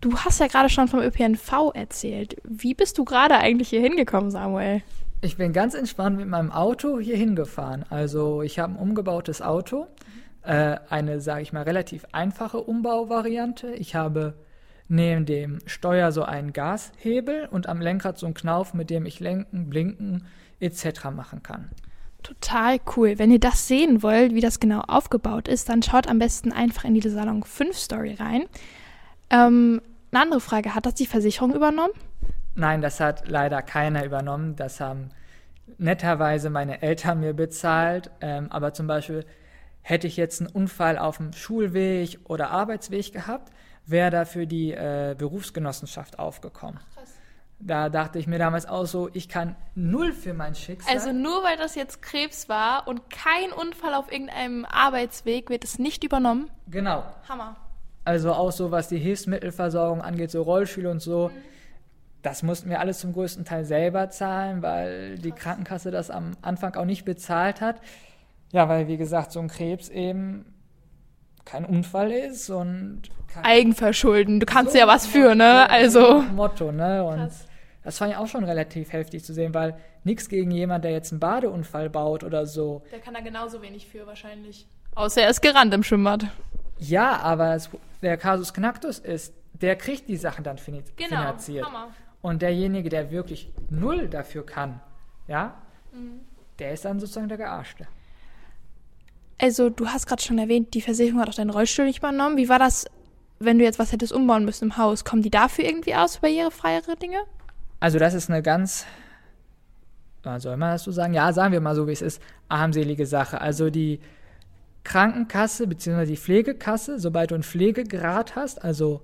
Du 0.00 0.16
hast 0.18 0.40
ja 0.40 0.46
gerade 0.46 0.70
schon 0.70 0.88
vom 0.88 1.00
ÖPNV 1.00 1.72
erzählt. 1.74 2.36
Wie 2.44 2.74
bist 2.74 2.96
du 2.96 3.04
gerade 3.04 3.36
eigentlich 3.36 3.68
hier 3.68 3.82
hingekommen, 3.82 4.30
Samuel? 4.30 4.82
Ich 5.22 5.36
bin 5.36 5.52
ganz 5.52 5.74
entspannt 5.74 6.16
mit 6.16 6.28
meinem 6.28 6.50
Auto 6.50 6.98
hier 6.98 7.16
hingefahren. 7.16 7.84
Also 7.90 8.40
ich 8.40 8.58
habe 8.58 8.72
ein 8.72 8.76
umgebautes 8.76 9.42
Auto, 9.42 9.86
äh, 10.42 10.76
eine, 10.88 11.20
sage 11.20 11.42
ich 11.42 11.52
mal, 11.52 11.64
relativ 11.64 12.06
einfache 12.12 12.58
Umbauvariante. 12.58 13.72
Ich 13.72 13.94
habe 13.94 14.32
neben 14.88 15.26
dem 15.26 15.58
Steuer 15.66 16.10
so 16.10 16.22
einen 16.22 16.54
Gashebel 16.54 17.48
und 17.50 17.68
am 17.68 17.82
Lenkrad 17.82 18.18
so 18.18 18.24
einen 18.24 18.34
Knauf, 18.34 18.72
mit 18.72 18.88
dem 18.88 19.04
ich 19.04 19.20
lenken, 19.20 19.68
blinken 19.68 20.24
etc. 20.58 21.10
machen 21.14 21.42
kann. 21.42 21.70
Total 22.22 22.78
cool. 22.96 23.18
Wenn 23.18 23.30
ihr 23.30 23.40
das 23.40 23.68
sehen 23.68 24.02
wollt, 24.02 24.34
wie 24.34 24.40
das 24.40 24.58
genau 24.58 24.80
aufgebaut 24.80 25.48
ist, 25.48 25.68
dann 25.68 25.82
schaut 25.82 26.08
am 26.08 26.18
besten 26.18 26.50
einfach 26.50 26.84
in 26.84 26.94
die 26.94 27.06
Salon 27.06 27.42
5 27.42 27.76
Story 27.76 28.14
rein. 28.14 28.46
Ähm, 29.28 29.82
eine 30.12 30.22
andere 30.22 30.40
Frage, 30.40 30.74
hat 30.74 30.86
das 30.86 30.94
die 30.94 31.06
Versicherung 31.06 31.54
übernommen? 31.54 31.92
Nein, 32.60 32.82
das 32.82 33.00
hat 33.00 33.26
leider 33.26 33.62
keiner 33.62 34.04
übernommen. 34.04 34.54
Das 34.54 34.80
haben 34.80 35.08
netterweise 35.78 36.50
meine 36.50 36.82
Eltern 36.82 37.20
mir 37.20 37.32
bezahlt. 37.32 38.10
Ähm, 38.20 38.52
aber 38.52 38.74
zum 38.74 38.86
Beispiel 38.86 39.24
hätte 39.80 40.06
ich 40.06 40.18
jetzt 40.18 40.42
einen 40.42 40.50
Unfall 40.50 40.98
auf 40.98 41.16
dem 41.16 41.32
Schulweg 41.32 42.18
oder 42.24 42.50
Arbeitsweg 42.50 43.14
gehabt, 43.14 43.50
wäre 43.86 44.10
dafür 44.10 44.44
die 44.44 44.72
äh, 44.72 45.14
Berufsgenossenschaft 45.16 46.18
aufgekommen. 46.18 46.78
Ach, 46.82 46.96
krass. 46.96 47.14
Da 47.60 47.88
dachte 47.88 48.18
ich 48.18 48.26
mir 48.26 48.38
damals 48.38 48.66
auch 48.66 48.84
so, 48.84 49.08
ich 49.14 49.30
kann 49.30 49.56
null 49.74 50.12
für 50.12 50.34
mein 50.34 50.54
Schicksal. 50.54 50.94
Also 50.94 51.12
nur 51.12 51.42
weil 51.42 51.56
das 51.56 51.74
jetzt 51.76 52.02
Krebs 52.02 52.50
war 52.50 52.86
und 52.86 53.08
kein 53.08 53.52
Unfall 53.52 53.94
auf 53.94 54.12
irgendeinem 54.12 54.66
Arbeitsweg, 54.66 55.48
wird 55.48 55.64
es 55.64 55.78
nicht 55.78 56.04
übernommen? 56.04 56.50
Genau. 56.68 57.04
Hammer. 57.26 57.56
Also 58.04 58.34
auch 58.34 58.52
so, 58.52 58.70
was 58.70 58.88
die 58.88 58.98
Hilfsmittelversorgung 58.98 60.02
angeht, 60.02 60.30
so 60.30 60.42
Rollstühle 60.42 60.90
und 60.90 61.00
so. 61.00 61.28
Mhm. 61.28 61.49
Das 62.22 62.42
mussten 62.42 62.68
wir 62.68 62.80
alles 62.80 62.98
zum 62.98 63.12
größten 63.12 63.44
Teil 63.44 63.64
selber 63.64 64.10
zahlen, 64.10 64.62
weil 64.62 65.18
die 65.18 65.32
Krankenkasse 65.32 65.90
das 65.90 66.10
am 66.10 66.32
Anfang 66.42 66.74
auch 66.74 66.84
nicht 66.84 67.04
bezahlt 67.04 67.60
hat. 67.60 67.80
Ja, 68.52 68.68
weil 68.68 68.88
wie 68.88 68.96
gesagt, 68.96 69.32
so 69.32 69.40
ein 69.40 69.48
Krebs 69.48 69.88
eben 69.88 70.44
kein 71.44 71.64
Unfall 71.64 72.12
ist 72.12 72.50
und 72.50 73.02
Eigenverschulden. 73.42 74.40
Du 74.40 74.46
kannst 74.46 74.72
so 74.72 74.78
ja 74.78 74.86
was 74.86 75.06
für, 75.06 75.34
ne? 75.34 75.68
Also 75.70 76.22
Motto, 76.34 76.72
ne? 76.72 77.04
Und 77.04 77.16
Krass. 77.16 77.46
das 77.84 77.98
fand 77.98 78.12
ich 78.12 78.16
auch 78.18 78.26
schon 78.26 78.44
relativ 78.44 78.92
heftig 78.92 79.24
zu 79.24 79.32
sehen, 79.32 79.54
weil 79.54 79.76
nichts 80.04 80.28
gegen 80.28 80.50
jemand, 80.50 80.84
der 80.84 80.92
jetzt 80.92 81.12
einen 81.12 81.20
Badeunfall 81.20 81.90
baut 81.90 82.24
oder 82.24 82.46
so. 82.46 82.82
Der 82.92 82.98
kann 82.98 83.14
da 83.14 83.20
genauso 83.20 83.62
wenig 83.62 83.86
für 83.86 84.06
wahrscheinlich. 84.06 84.66
Außer 84.94 85.22
er 85.22 85.30
ist 85.30 85.40
gerannt 85.40 85.72
im 85.72 85.82
Schwimmbad. 85.82 86.26
Ja, 86.78 87.18
aber 87.18 87.54
es, 87.54 87.70
der 88.02 88.16
Kasus 88.16 88.52
Knacktus 88.52 88.98
ist, 88.98 89.34
der 89.52 89.76
kriegt 89.76 90.08
die 90.08 90.16
Sachen 90.16 90.42
dann 90.44 90.56
genau, 90.56 91.08
finanziert. 91.08 91.66
Hammer. 91.66 91.88
Und 92.22 92.42
derjenige, 92.42 92.88
der 92.88 93.10
wirklich 93.10 93.50
null 93.70 94.08
dafür 94.08 94.44
kann, 94.44 94.80
ja, 95.26 95.54
mhm. 95.92 96.20
der 96.58 96.72
ist 96.72 96.84
dann 96.84 97.00
sozusagen 97.00 97.28
der 97.28 97.38
Gearschte. 97.38 97.86
Also, 99.38 99.70
du 99.70 99.86
hast 99.86 100.06
gerade 100.06 100.22
schon 100.22 100.38
erwähnt, 100.38 100.74
die 100.74 100.82
Versicherung 100.82 101.20
hat 101.20 101.30
auch 101.30 101.34
deinen 101.34 101.50
Rollstuhl 101.50 101.86
nicht 101.86 101.98
übernommen. 101.98 102.36
Wie 102.36 102.50
war 102.50 102.58
das, 102.58 102.84
wenn 103.38 103.58
du 103.58 103.64
jetzt 103.64 103.78
was 103.78 103.92
hättest 103.92 104.12
umbauen 104.12 104.44
müssen 104.44 104.64
im 104.64 104.76
Haus? 104.76 105.04
Kommen 105.04 105.22
die 105.22 105.30
dafür 105.30 105.64
irgendwie 105.64 105.94
aus, 105.94 106.18
barrierefreiere 106.18 106.96
Dinge? 106.96 107.22
Also, 107.80 107.98
das 107.98 108.12
ist 108.12 108.28
eine 108.28 108.42
ganz, 108.42 108.84
soll 110.22 110.58
man 110.58 110.72
das 110.72 110.84
so 110.84 110.92
sagen? 110.92 111.14
Ja, 111.14 111.32
sagen 111.32 111.52
wir 111.52 111.60
mal 111.62 111.74
so, 111.74 111.86
wie 111.86 111.92
es 111.92 112.02
ist, 112.02 112.20
armselige 112.48 113.06
Sache. 113.06 113.40
Also, 113.40 113.70
die 113.70 114.00
Krankenkasse 114.84 115.66
bzw. 115.66 116.06
die 116.06 116.16
Pflegekasse, 116.16 116.98
sobald 116.98 117.30
du 117.30 117.34
einen 117.34 117.44
Pflegegrad 117.44 118.36
hast, 118.36 118.64
also 118.64 119.02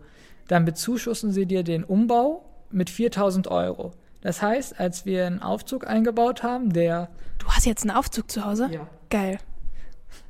dann 0.48 0.64
bezuschussen 0.64 1.32
sie 1.32 1.46
dir 1.46 1.62
den 1.62 1.84
Umbau 1.84 2.44
mit 2.70 2.90
4000 2.90 3.48
Euro. 3.48 3.92
Das 4.20 4.42
heißt, 4.42 4.80
als 4.80 5.06
wir 5.06 5.26
einen 5.26 5.42
Aufzug 5.42 5.86
eingebaut 5.86 6.42
haben, 6.42 6.72
der. 6.72 7.08
Du 7.38 7.46
hast 7.48 7.66
jetzt 7.66 7.82
einen 7.82 7.96
Aufzug 7.96 8.30
zu 8.30 8.44
Hause? 8.44 8.68
Ja. 8.72 8.86
Geil. 9.10 9.38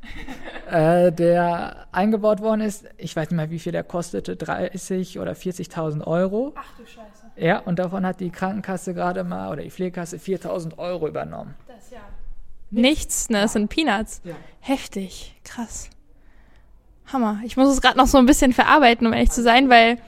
äh, 0.70 1.12
der 1.12 1.86
eingebaut 1.92 2.40
worden 2.40 2.60
ist, 2.60 2.84
ich 2.96 3.14
weiß 3.14 3.30
nicht 3.30 3.36
mehr, 3.36 3.50
wie 3.50 3.58
viel 3.58 3.72
der 3.72 3.84
kostete, 3.84 4.36
30 4.36 5.18
oder 5.18 5.32
40.000 5.32 6.04
Euro. 6.06 6.52
Ach 6.56 6.76
du 6.76 6.84
Scheiße. 6.84 7.26
Ja, 7.36 7.58
und 7.60 7.78
davon 7.78 8.06
hat 8.06 8.20
die 8.20 8.30
Krankenkasse 8.30 8.94
gerade 8.94 9.22
mal, 9.22 9.52
oder 9.52 9.62
die 9.62 9.70
Pflegekasse 9.70 10.16
4.000 10.16 10.78
Euro 10.78 11.06
übernommen. 11.06 11.54
Das 11.68 11.90
ja. 11.90 12.00
Nichts, 12.70 13.28
ne? 13.28 13.42
Das 13.42 13.52
sind 13.52 13.68
Peanuts. 13.68 14.20
Ja. 14.24 14.34
Heftig, 14.60 15.34
krass. 15.44 15.90
Hammer. 17.12 17.40
Ich 17.44 17.56
muss 17.56 17.68
es 17.68 17.80
gerade 17.80 17.98
noch 17.98 18.06
so 18.06 18.18
ein 18.18 18.26
bisschen 18.26 18.52
verarbeiten, 18.52 19.06
um 19.06 19.12
ehrlich 19.12 19.30
zu 19.30 19.42
sein, 19.42 19.68
weil 19.68 19.98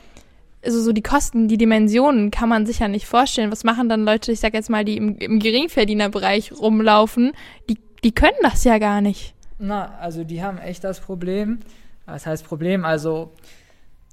also 0.65 0.81
so 0.81 0.93
die 0.93 1.03
Kosten, 1.03 1.49
die 1.49 1.57
Dimensionen 1.57 2.31
kann 2.31 2.49
man 2.49 2.67
sich 2.67 2.81
ja 2.81 2.89
nicht 2.89 3.07
vorstellen. 3.07 3.53
Was 3.53 3.65
machen 3.65 3.89
dann 3.89 4.05
Leute, 4.05 4.33
ich 4.33 4.41
sag 4.41 4.55
jetzt 4.55 4.71
mal, 4.71 4.85
die 4.85 4.97
im, 4.97 5.17
im 5.19 5.39
Geringverdienerbereich 5.39 6.53
rumlaufen, 6.53 7.33
die, 7.69 7.79
die 8.05 8.13
können 8.13 8.37
das 8.43 8.65
ja 8.65 8.79
gar 8.79 9.01
nicht. 9.01 9.35
Na, 9.59 9.97
also 10.01 10.25
die 10.25 10.43
haben 10.43 10.59
echt 10.59 10.85
das 10.85 11.01
Problem. 11.01 11.61
Was 12.07 12.27
heißt 12.27 12.45
Problem? 12.45 12.85
Also 12.85 13.33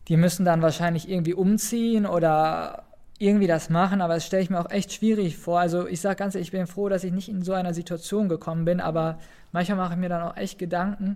die 0.08 0.18
müssen 0.18 0.46
dann 0.46 0.62
wahrscheinlich 0.62 1.10
irgendwie 1.10 1.34
umziehen 1.34 2.06
oder 2.06 2.84
irgendwie 3.18 3.48
das 3.48 3.70
machen, 3.70 4.02
aber 4.02 4.16
das 4.16 4.26
stelle 4.26 4.44
ich 4.44 4.50
mir 4.50 4.60
auch 4.60 4.70
echt 4.70 4.92
schwierig 4.92 5.38
vor. 5.38 5.60
Also 5.60 5.88
ich 5.88 6.02
sage 6.02 6.18
ganz 6.18 6.36
ehrlich, 6.36 6.50
ich 6.50 6.52
bin 6.52 6.68
froh, 6.68 6.90
dass 6.90 7.04
ich 7.04 7.14
nicht 7.14 7.30
in 7.30 7.44
so 7.44 7.54
einer 7.54 7.74
Situation 7.74 8.28
gekommen 8.28 8.66
bin, 8.66 8.82
aber 8.82 9.20
manchmal 9.52 9.78
mache 9.78 9.94
ich 9.94 10.00
mir 10.00 10.10
dann 10.10 10.22
auch 10.22 10.36
echt 10.36 10.60
Gedanken, 10.60 11.16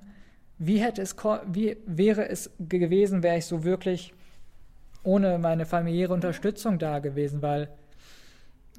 wie 0.57 0.77
hätte 0.77 1.01
es, 1.01 1.15
wie 1.51 1.77
wäre 1.85 2.29
es 2.29 2.51
gewesen, 2.59 3.21
wäre 3.23 3.37
ich 3.37 3.45
so 3.45 3.63
wirklich 3.63 4.13
ohne 5.03 5.37
meine 5.37 5.65
familiäre 5.65 6.13
Unterstützung 6.13 6.79
da 6.79 6.99
gewesen, 6.99 7.41
weil 7.41 7.69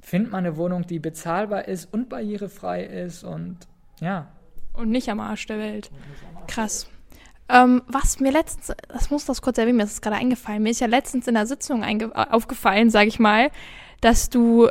findet 0.02 0.32
man 0.32 0.46
eine 0.46 0.56
Wohnung, 0.56 0.86
die 0.86 0.98
bezahlbar 0.98 1.68
ist 1.68 1.92
und 1.92 2.08
barrierefrei 2.08 2.84
ist 2.84 3.24
und 3.24 3.58
ja. 4.00 4.28
Und 4.72 4.90
nicht 4.90 5.08
am 5.10 5.20
Arsch 5.20 5.46
der 5.46 5.58
Welt. 5.58 5.90
Krass. 6.46 6.88
Ähm, 7.48 7.82
was 7.88 8.20
mir 8.20 8.30
letztens, 8.30 8.72
das 8.88 9.10
muss 9.10 9.24
das 9.24 9.42
kurz 9.42 9.58
erwähnen, 9.58 9.76
mir 9.76 9.84
ist 9.84 9.92
es 9.92 10.00
gerade 10.00 10.16
eingefallen, 10.16 10.62
mir 10.62 10.70
ist 10.70 10.80
ja 10.80 10.86
letztens 10.86 11.26
in 11.26 11.34
der 11.34 11.46
Sitzung 11.46 11.84
aufgefallen, 12.14 12.90
sage 12.90 13.08
ich 13.08 13.18
mal, 13.18 13.50
dass 14.00 14.30
du 14.30 14.68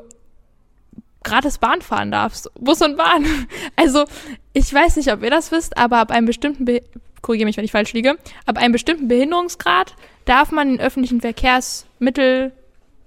gratis 1.23 1.57
Bahn 1.57 1.81
fahren 1.81 2.11
darfst. 2.11 2.49
Bus 2.59 2.81
und 2.81 2.97
Bahn. 2.97 3.25
Also, 3.75 4.05
ich 4.53 4.73
weiß 4.73 4.97
nicht, 4.97 5.11
ob 5.11 5.23
ihr 5.23 5.29
das 5.29 5.51
wisst, 5.51 5.77
aber 5.77 5.97
ab 5.97 6.11
einem 6.11 6.25
bestimmten, 6.25 6.65
Be 6.65 6.81
korrigiere 7.21 7.45
mich, 7.45 7.57
wenn 7.57 7.65
ich 7.65 7.71
falsch 7.71 7.93
liege, 7.93 8.17
ab 8.45 8.57
einem 8.57 8.71
bestimmten 8.71 9.07
Behinderungsgrad 9.07 9.95
darf 10.25 10.51
man 10.51 10.69
den 10.69 10.79
öffentlichen 10.79 11.21
Verkehrsmittel, 11.21 12.51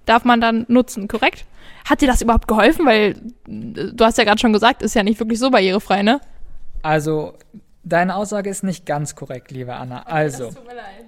darf 0.05 0.25
man 0.25 0.41
dann 0.41 0.65
nutzen, 0.67 1.07
korrekt? 1.07 1.45
Hat 1.85 2.01
dir 2.01 2.07
das 2.07 2.21
überhaupt 2.21 2.47
geholfen? 2.47 2.85
Weil 2.85 3.15
du 3.45 4.03
hast 4.03 4.17
ja 4.17 4.23
gerade 4.23 4.39
schon 4.39 4.53
gesagt, 4.53 4.81
ist 4.81 4.95
ja 4.95 5.03
nicht 5.03 5.19
wirklich 5.19 5.39
so 5.39 5.49
barrierefrei, 5.51 6.03
ne? 6.03 6.21
Also, 6.81 7.33
deine 7.83 8.15
Aussage 8.15 8.49
ist 8.49 8.63
nicht 8.63 8.85
ganz 8.85 9.15
korrekt, 9.15 9.51
liebe 9.51 9.73
Anna. 9.73 10.03
Also, 10.03 10.51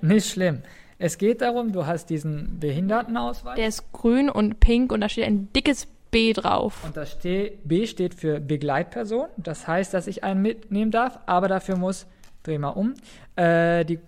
nicht 0.01 0.29
schlimm. 0.29 0.61
Es 0.97 1.17
geht 1.17 1.41
darum, 1.41 1.73
du 1.73 1.85
hast 1.85 2.09
diesen 2.09 2.59
Behindertenausweis. 2.59 3.55
Der 3.55 3.67
ist 3.67 3.91
grün 3.91 4.29
und 4.29 4.61
pink 4.61 4.93
und 4.93 5.01
da 5.01 5.09
steht 5.09 5.25
ein 5.25 5.51
dickes 5.53 5.87
B 6.11 6.31
drauf. 6.31 6.81
Und 6.85 6.95
das 6.95 7.17
B 7.17 7.87
steht 7.87 8.13
für 8.13 8.39
Begleitperson. 8.39 9.27
Das 9.35 9.67
heißt, 9.67 9.93
dass 9.93 10.07
ich 10.07 10.23
einen 10.23 10.41
mitnehmen 10.41 10.91
darf, 10.91 11.19
aber 11.25 11.49
dafür 11.49 11.75
muss, 11.75 12.05
dreh 12.47 12.57
mal 12.57 12.69
um, 12.69 12.93
äh, 13.35 13.85
die 13.85 13.99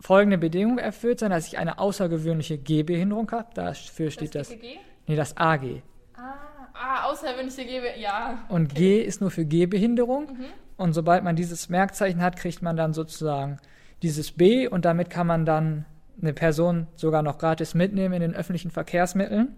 folgende 0.00 0.38
Bedingung 0.38 0.78
erfüllt 0.78 1.20
sein, 1.20 1.30
dass 1.30 1.46
ich 1.46 1.58
eine 1.58 1.78
außergewöhnliche 1.78 2.58
Gehbehinderung 2.58 3.30
habe. 3.32 3.48
Dafür 3.54 4.10
steht 4.10 4.34
das. 4.34 4.48
das 4.48 4.58
nee, 5.06 5.16
das 5.16 5.36
AG. 5.36 5.82
Ah, 6.14 6.34
ah 6.72 7.04
außergewöhnliche 7.10 7.64
Gehbehinderung, 7.64 8.02
ja. 8.02 8.46
Und 8.48 8.74
G 8.74 9.00
ist 9.00 9.20
nur 9.20 9.30
für 9.30 9.44
Gehbehinderung. 9.44 10.32
Mhm. 10.32 10.44
Und 10.76 10.94
sobald 10.94 11.22
man 11.24 11.36
dieses 11.36 11.68
Merkzeichen 11.68 12.22
hat, 12.22 12.36
kriegt 12.36 12.62
man 12.62 12.76
dann 12.76 12.94
sozusagen 12.94 13.58
dieses 14.02 14.32
B 14.32 14.66
und 14.66 14.86
damit 14.86 15.10
kann 15.10 15.26
man 15.26 15.44
dann 15.44 15.84
eine 16.20 16.32
Person 16.32 16.86
sogar 16.96 17.22
noch 17.22 17.38
gratis 17.38 17.74
mitnehmen 17.74 18.14
in 18.14 18.20
den 18.20 18.34
öffentlichen 18.34 18.70
Verkehrsmitteln. 18.70 19.54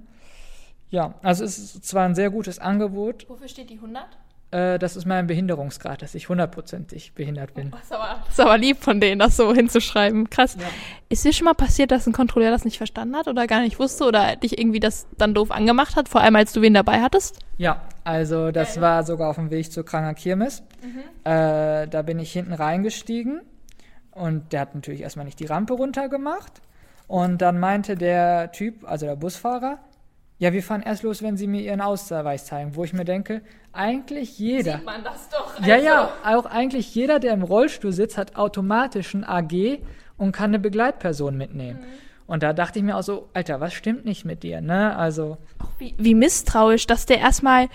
Ja, 0.90 1.14
also 1.22 1.44
es 1.44 1.58
ist 1.58 1.84
zwar 1.84 2.04
ein 2.04 2.14
sehr 2.14 2.30
gutes 2.30 2.58
Angebot. 2.58 3.28
Wofür 3.28 3.48
steht 3.48 3.70
die 3.70 3.76
100? 3.76 4.04
Äh, 4.52 4.78
das 4.78 4.96
ist 4.96 5.06
mein 5.06 5.26
Behinderungsgrad, 5.26 6.02
dass 6.02 6.14
ich 6.14 6.28
hundertprozentig 6.28 7.14
behindert 7.14 7.54
bin. 7.54 7.70
Das, 7.70 7.84
ist 7.84 7.92
aber, 7.92 8.20
das, 8.24 8.34
ist 8.34 8.40
aber, 8.40 8.58
lieb 8.58 8.82
von 8.82 9.00
denen, 9.00 9.18
das 9.18 9.36
so 9.36 9.54
hinzuschreiben. 9.54 10.28
Krass. 10.28 10.56
Ja. 10.60 10.66
Ist 11.08 11.24
dir 11.24 11.32
schon 11.32 11.46
mal 11.46 11.54
passiert, 11.54 11.90
dass 11.90 12.06
ein 12.06 12.12
Kontrolleur 12.12 12.50
das 12.50 12.64
nicht 12.64 12.76
verstanden 12.76 13.16
hat 13.16 13.28
oder 13.28 13.46
gar 13.46 13.62
nicht 13.62 13.78
wusste 13.78 14.04
oder 14.04 14.36
dich 14.36 14.58
irgendwie 14.58 14.78
das 14.78 15.06
dann 15.16 15.32
doof 15.32 15.50
angemacht 15.50 15.96
hat, 15.96 16.08
vor 16.08 16.20
allem 16.20 16.36
als 16.36 16.52
du 16.52 16.60
wen 16.60 16.74
dabei 16.74 17.00
hattest? 17.00 17.38
Ja, 17.56 17.80
also 18.04 18.50
das 18.50 18.74
Geil. 18.74 18.82
war 18.82 19.04
sogar 19.04 19.30
auf 19.30 19.36
dem 19.36 19.50
Weg 19.50 19.72
zur 19.72 19.86
Kranger 19.86 20.12
Kirmes. 20.12 20.62
Mhm. 20.82 21.00
Äh, 21.24 21.88
da 21.88 22.02
bin 22.02 22.18
ich 22.18 22.30
hinten 22.30 22.52
reingestiegen 22.52 23.40
und 24.10 24.52
der 24.52 24.60
hat 24.60 24.74
natürlich 24.74 25.00
erstmal 25.00 25.24
nicht 25.24 25.40
die 25.40 25.46
Rampe 25.46 25.72
runtergemacht. 25.72 26.60
Und 27.08 27.42
dann 27.42 27.58
meinte 27.58 27.96
der 27.96 28.52
Typ, 28.52 28.88
also 28.88 29.06
der 29.06 29.16
Busfahrer, 29.16 29.78
ja, 30.42 30.52
wir 30.52 30.64
fahren 30.64 30.82
erst 30.82 31.04
los, 31.04 31.22
wenn 31.22 31.36
Sie 31.36 31.46
mir 31.46 31.60
Ihren 31.60 31.80
Ausweis 31.80 32.46
zeigen. 32.46 32.74
Wo 32.74 32.82
ich 32.82 32.92
mir 32.92 33.04
denke, 33.04 33.42
eigentlich 33.72 34.40
jeder. 34.40 34.78
Sieht 34.78 34.84
man 34.84 35.04
das 35.04 35.28
doch. 35.28 35.54
Also. 35.56 35.70
Ja, 35.70 35.76
ja, 35.76 36.12
auch 36.24 36.46
eigentlich 36.46 36.92
jeder, 36.96 37.20
der 37.20 37.32
im 37.34 37.44
Rollstuhl 37.44 37.92
sitzt, 37.92 38.18
hat 38.18 38.34
automatisch 38.34 39.14
ein 39.14 39.22
AG 39.22 39.78
und 40.16 40.32
kann 40.32 40.50
eine 40.50 40.58
Begleitperson 40.58 41.36
mitnehmen. 41.36 41.78
Mhm. 41.78 41.86
Und 42.26 42.42
da 42.42 42.54
dachte 42.54 42.80
ich 42.80 42.84
mir 42.84 42.96
auch 42.96 43.04
so, 43.04 43.28
Alter, 43.34 43.60
was 43.60 43.72
stimmt 43.72 44.04
nicht 44.04 44.24
mit 44.24 44.42
dir, 44.42 44.60
ne? 44.60 44.96
Also. 44.96 45.38
Wie, 45.78 45.94
wie 45.96 46.16
misstrauisch, 46.16 46.88
dass 46.88 47.06
der 47.06 47.20
erstmal 47.20 47.68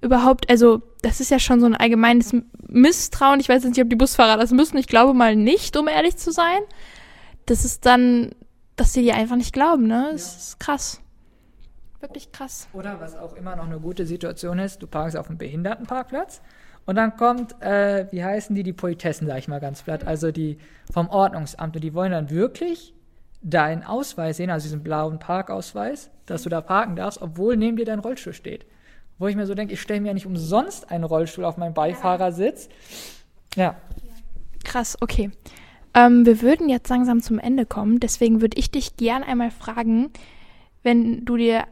überhaupt, 0.00 0.48
also 0.48 0.80
das 1.02 1.18
ist 1.18 1.32
ja 1.32 1.40
schon 1.40 1.58
so 1.58 1.66
ein 1.66 1.74
allgemeines 1.74 2.36
Misstrauen. 2.68 3.40
Ich 3.40 3.48
weiß 3.48 3.64
nicht, 3.64 3.82
ob 3.82 3.90
die 3.90 3.96
Busfahrer 3.96 4.36
das 4.36 4.52
müssen. 4.52 4.78
Ich 4.78 4.86
glaube 4.86 5.12
mal 5.12 5.34
nicht, 5.34 5.76
um 5.76 5.88
ehrlich 5.88 6.18
zu 6.18 6.30
sein. 6.30 6.60
Das 7.46 7.64
ist 7.64 7.84
dann, 7.84 8.30
dass 8.76 8.92
sie 8.92 9.02
dir 9.02 9.16
einfach 9.16 9.34
nicht 9.34 9.52
glauben, 9.52 9.88
ne? 9.88 10.10
Das 10.12 10.34
ja. 10.34 10.38
ist 10.38 10.60
krass. 10.60 11.02
Wirklich 12.02 12.32
krass. 12.32 12.66
Oder 12.72 13.00
was 13.00 13.16
auch 13.16 13.34
immer 13.34 13.54
noch 13.54 13.66
eine 13.66 13.78
gute 13.78 14.06
Situation 14.06 14.58
ist, 14.58 14.82
du 14.82 14.88
parkst 14.88 15.16
auf 15.16 15.28
einem 15.28 15.38
Behindertenparkplatz 15.38 16.42
und 16.84 16.96
dann 16.96 17.16
kommt, 17.16 17.62
äh, 17.62 18.06
wie 18.10 18.24
heißen 18.24 18.56
die, 18.56 18.64
die 18.64 18.72
Politessen, 18.72 19.28
sag 19.28 19.38
ich 19.38 19.46
mal 19.46 19.60
ganz 19.60 19.82
platt, 19.82 20.04
also 20.04 20.32
die 20.32 20.58
vom 20.92 21.08
Ordnungsamt 21.08 21.76
und 21.76 21.84
die 21.84 21.94
wollen 21.94 22.10
dann 22.10 22.28
wirklich 22.28 22.92
deinen 23.40 23.84
Ausweis 23.84 24.38
sehen, 24.38 24.50
also 24.50 24.64
diesen 24.64 24.82
blauen 24.82 25.20
Parkausweis, 25.20 26.10
dass 26.26 26.42
du 26.42 26.48
da 26.48 26.60
parken 26.60 26.96
darfst, 26.96 27.22
obwohl 27.22 27.56
neben 27.56 27.76
dir 27.76 27.84
dein 27.84 28.00
Rollstuhl 28.00 28.32
steht. 28.32 28.66
Wo 29.20 29.28
ich 29.28 29.36
mir 29.36 29.46
so 29.46 29.54
denke, 29.54 29.74
ich 29.74 29.80
stelle 29.80 30.00
mir 30.00 30.08
ja 30.08 30.14
nicht 30.14 30.26
umsonst 30.26 30.90
einen 30.90 31.04
Rollstuhl 31.04 31.44
auf 31.44 31.56
meinen 31.56 31.74
Beifahrersitz. 31.74 32.68
Ja. 33.54 33.76
Krass, 34.64 34.96
okay. 35.00 35.30
Ähm, 35.94 36.26
wir 36.26 36.42
würden 36.42 36.68
jetzt 36.68 36.88
langsam 36.88 37.22
zum 37.22 37.38
Ende 37.38 37.64
kommen, 37.64 38.00
deswegen 38.00 38.40
würde 38.40 38.58
ich 38.58 38.72
dich 38.72 38.96
gern 38.96 39.22
einmal 39.22 39.52
fragen, 39.52 40.10
wenn 40.82 41.24
du 41.24 41.36
dir 41.36 41.64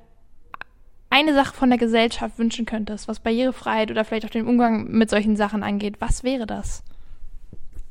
eine 1.10 1.34
Sache 1.34 1.54
von 1.54 1.68
der 1.68 1.78
Gesellschaft 1.78 2.38
wünschen 2.38 2.64
könntest, 2.64 3.08
was 3.08 3.20
Barrierefreiheit 3.20 3.90
oder 3.90 4.04
vielleicht 4.04 4.24
auch 4.24 4.30
den 4.30 4.46
Umgang 4.46 4.88
mit 4.90 5.10
solchen 5.10 5.36
Sachen 5.36 5.62
angeht, 5.62 5.96
was 5.98 6.22
wäre 6.22 6.46
das? 6.46 6.82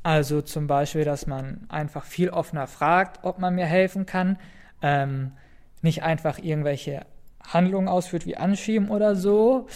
Also 0.01 0.41
zum 0.41 0.67
Beispiel, 0.67 1.03
dass 1.03 1.27
man 1.27 1.65
einfach 1.67 2.05
viel 2.05 2.29
offener 2.29 2.65
fragt, 2.65 3.23
ob 3.23 3.37
man 3.37 3.55
mir 3.55 3.65
helfen 3.65 4.05
kann, 4.05 4.39
ähm, 4.81 5.33
nicht 5.81 6.03
einfach 6.03 6.39
irgendwelche 6.39 7.05
Handlungen 7.45 7.89
ausführt 7.89 8.25
wie 8.25 8.37
Anschieben 8.37 8.89
oder 8.89 9.15
so. 9.15 9.67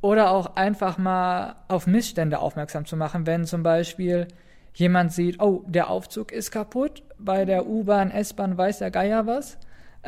Oder 0.00 0.30
auch 0.30 0.56
einfach 0.56 0.96
mal 0.96 1.56
auf 1.66 1.86
Missstände 1.86 2.38
aufmerksam 2.38 2.86
zu 2.86 2.96
machen, 2.96 3.26
wenn 3.26 3.44
zum 3.44 3.62
Beispiel 3.62 4.28
jemand 4.74 5.12
sieht, 5.12 5.40
oh, 5.40 5.64
der 5.66 5.90
Aufzug 5.90 6.30
ist 6.30 6.52
kaputt, 6.52 7.02
bei 7.18 7.44
der 7.44 7.66
U-Bahn, 7.66 8.12
S-Bahn 8.12 8.56
weiß 8.56 8.78
der 8.78 8.92
Geier 8.92 9.26
was 9.26 9.58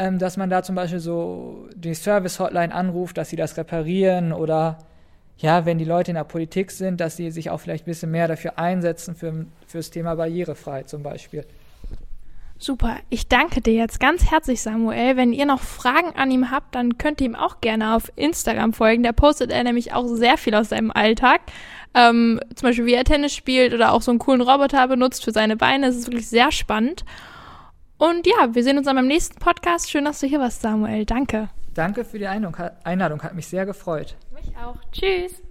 ähm, 0.01 0.19
dass 0.19 0.39
man 0.39 0.49
da 0.49 0.63
zum 0.63 0.77
Beispiel 0.77 0.99
so 0.99 1.69
die 1.75 1.93
Service-Hotline 1.93 2.75
anruft, 2.75 3.19
dass 3.19 3.29
sie 3.29 3.37
das 3.37 3.59
reparieren 3.59 4.33
oder 4.33 4.79
ja, 5.37 5.67
wenn 5.67 5.77
die 5.77 5.85
Leute 5.85 6.11
in 6.11 6.15
der 6.15 6.25
Politik 6.25 6.71
sind, 6.71 7.01
dass 7.03 7.19
sie 7.19 7.31
sich 7.31 7.51
auch 7.51 7.61
vielleicht 7.61 7.85
ein 7.85 7.91
bisschen 7.91 8.11
mehr 8.11 8.27
dafür 8.27 8.59
einsetzen, 8.59 9.15
für, 9.15 9.45
das 9.71 9.91
Thema 9.91 10.15
Barrierefreiheit 10.15 10.89
zum 10.89 11.03
Beispiel. 11.03 11.45
Super. 12.59 12.97
Ich 13.11 13.29
danke 13.29 13.61
dir 13.61 13.75
jetzt 13.75 14.01
ganz 14.01 14.31
herzlich, 14.31 14.63
Samuel. 14.63 15.17
Wenn 15.17 15.35
ihr 15.35 15.47
noch 15.47 15.61
Fragen 15.61 16.15
an 16.17 16.31
ihm 16.31 16.51
habt, 16.51 16.75
dann 16.75 16.97
könnt 16.97 17.21
ihr 17.21 17.27
ihm 17.27 17.35
auch 17.35 17.61
gerne 17.61 17.95
auf 17.95 18.11
Instagram 18.17 18.73
folgen. 18.73 19.03
Da 19.03 19.13
postet 19.13 19.51
er 19.51 19.65
nämlich 19.65 19.93
auch 19.93 20.07
sehr 20.07 20.39
viel 20.39 20.55
aus 20.55 20.71
seinem 20.71 20.91
Alltag. 20.91 21.43
Ähm, 21.95 22.41
zum 22.55 22.69
Beispiel, 22.69 22.87
wie 22.87 22.95
er 22.95 23.05
Tennis 23.05 23.35
spielt 23.35 23.75
oder 23.75 23.93
auch 23.93 24.01
so 24.01 24.11
einen 24.11 24.19
coolen 24.19 24.41
Roboter 24.41 24.89
benutzt 24.89 25.25
für 25.25 25.33
seine 25.33 25.57
Beine. 25.57 25.89
Das 25.89 25.97
ist 25.97 26.07
wirklich 26.07 26.29
sehr 26.29 26.53
spannend. 26.53 27.05
Und 28.01 28.27
ja, 28.27 28.55
wir 28.55 28.65
sehen 28.65 28.79
uns 28.79 28.87
dann 28.87 28.97
beim 28.97 29.07
nächsten 29.07 29.39
Podcast. 29.39 29.91
Schön, 29.91 30.07
dass 30.07 30.21
du 30.21 30.27
hier 30.27 30.41
warst, 30.41 30.63
Samuel. 30.63 31.05
Danke. 31.05 31.51
Danke 31.75 32.07
für 32.07 32.19
die 32.19 32.27
Einladung. 32.27 33.23
Hat 33.23 33.35
mich 33.35 33.47
sehr 33.47 33.67
gefreut. 33.67 34.17
Mich 34.33 34.57
auch. 34.57 34.77
Tschüss. 34.91 35.43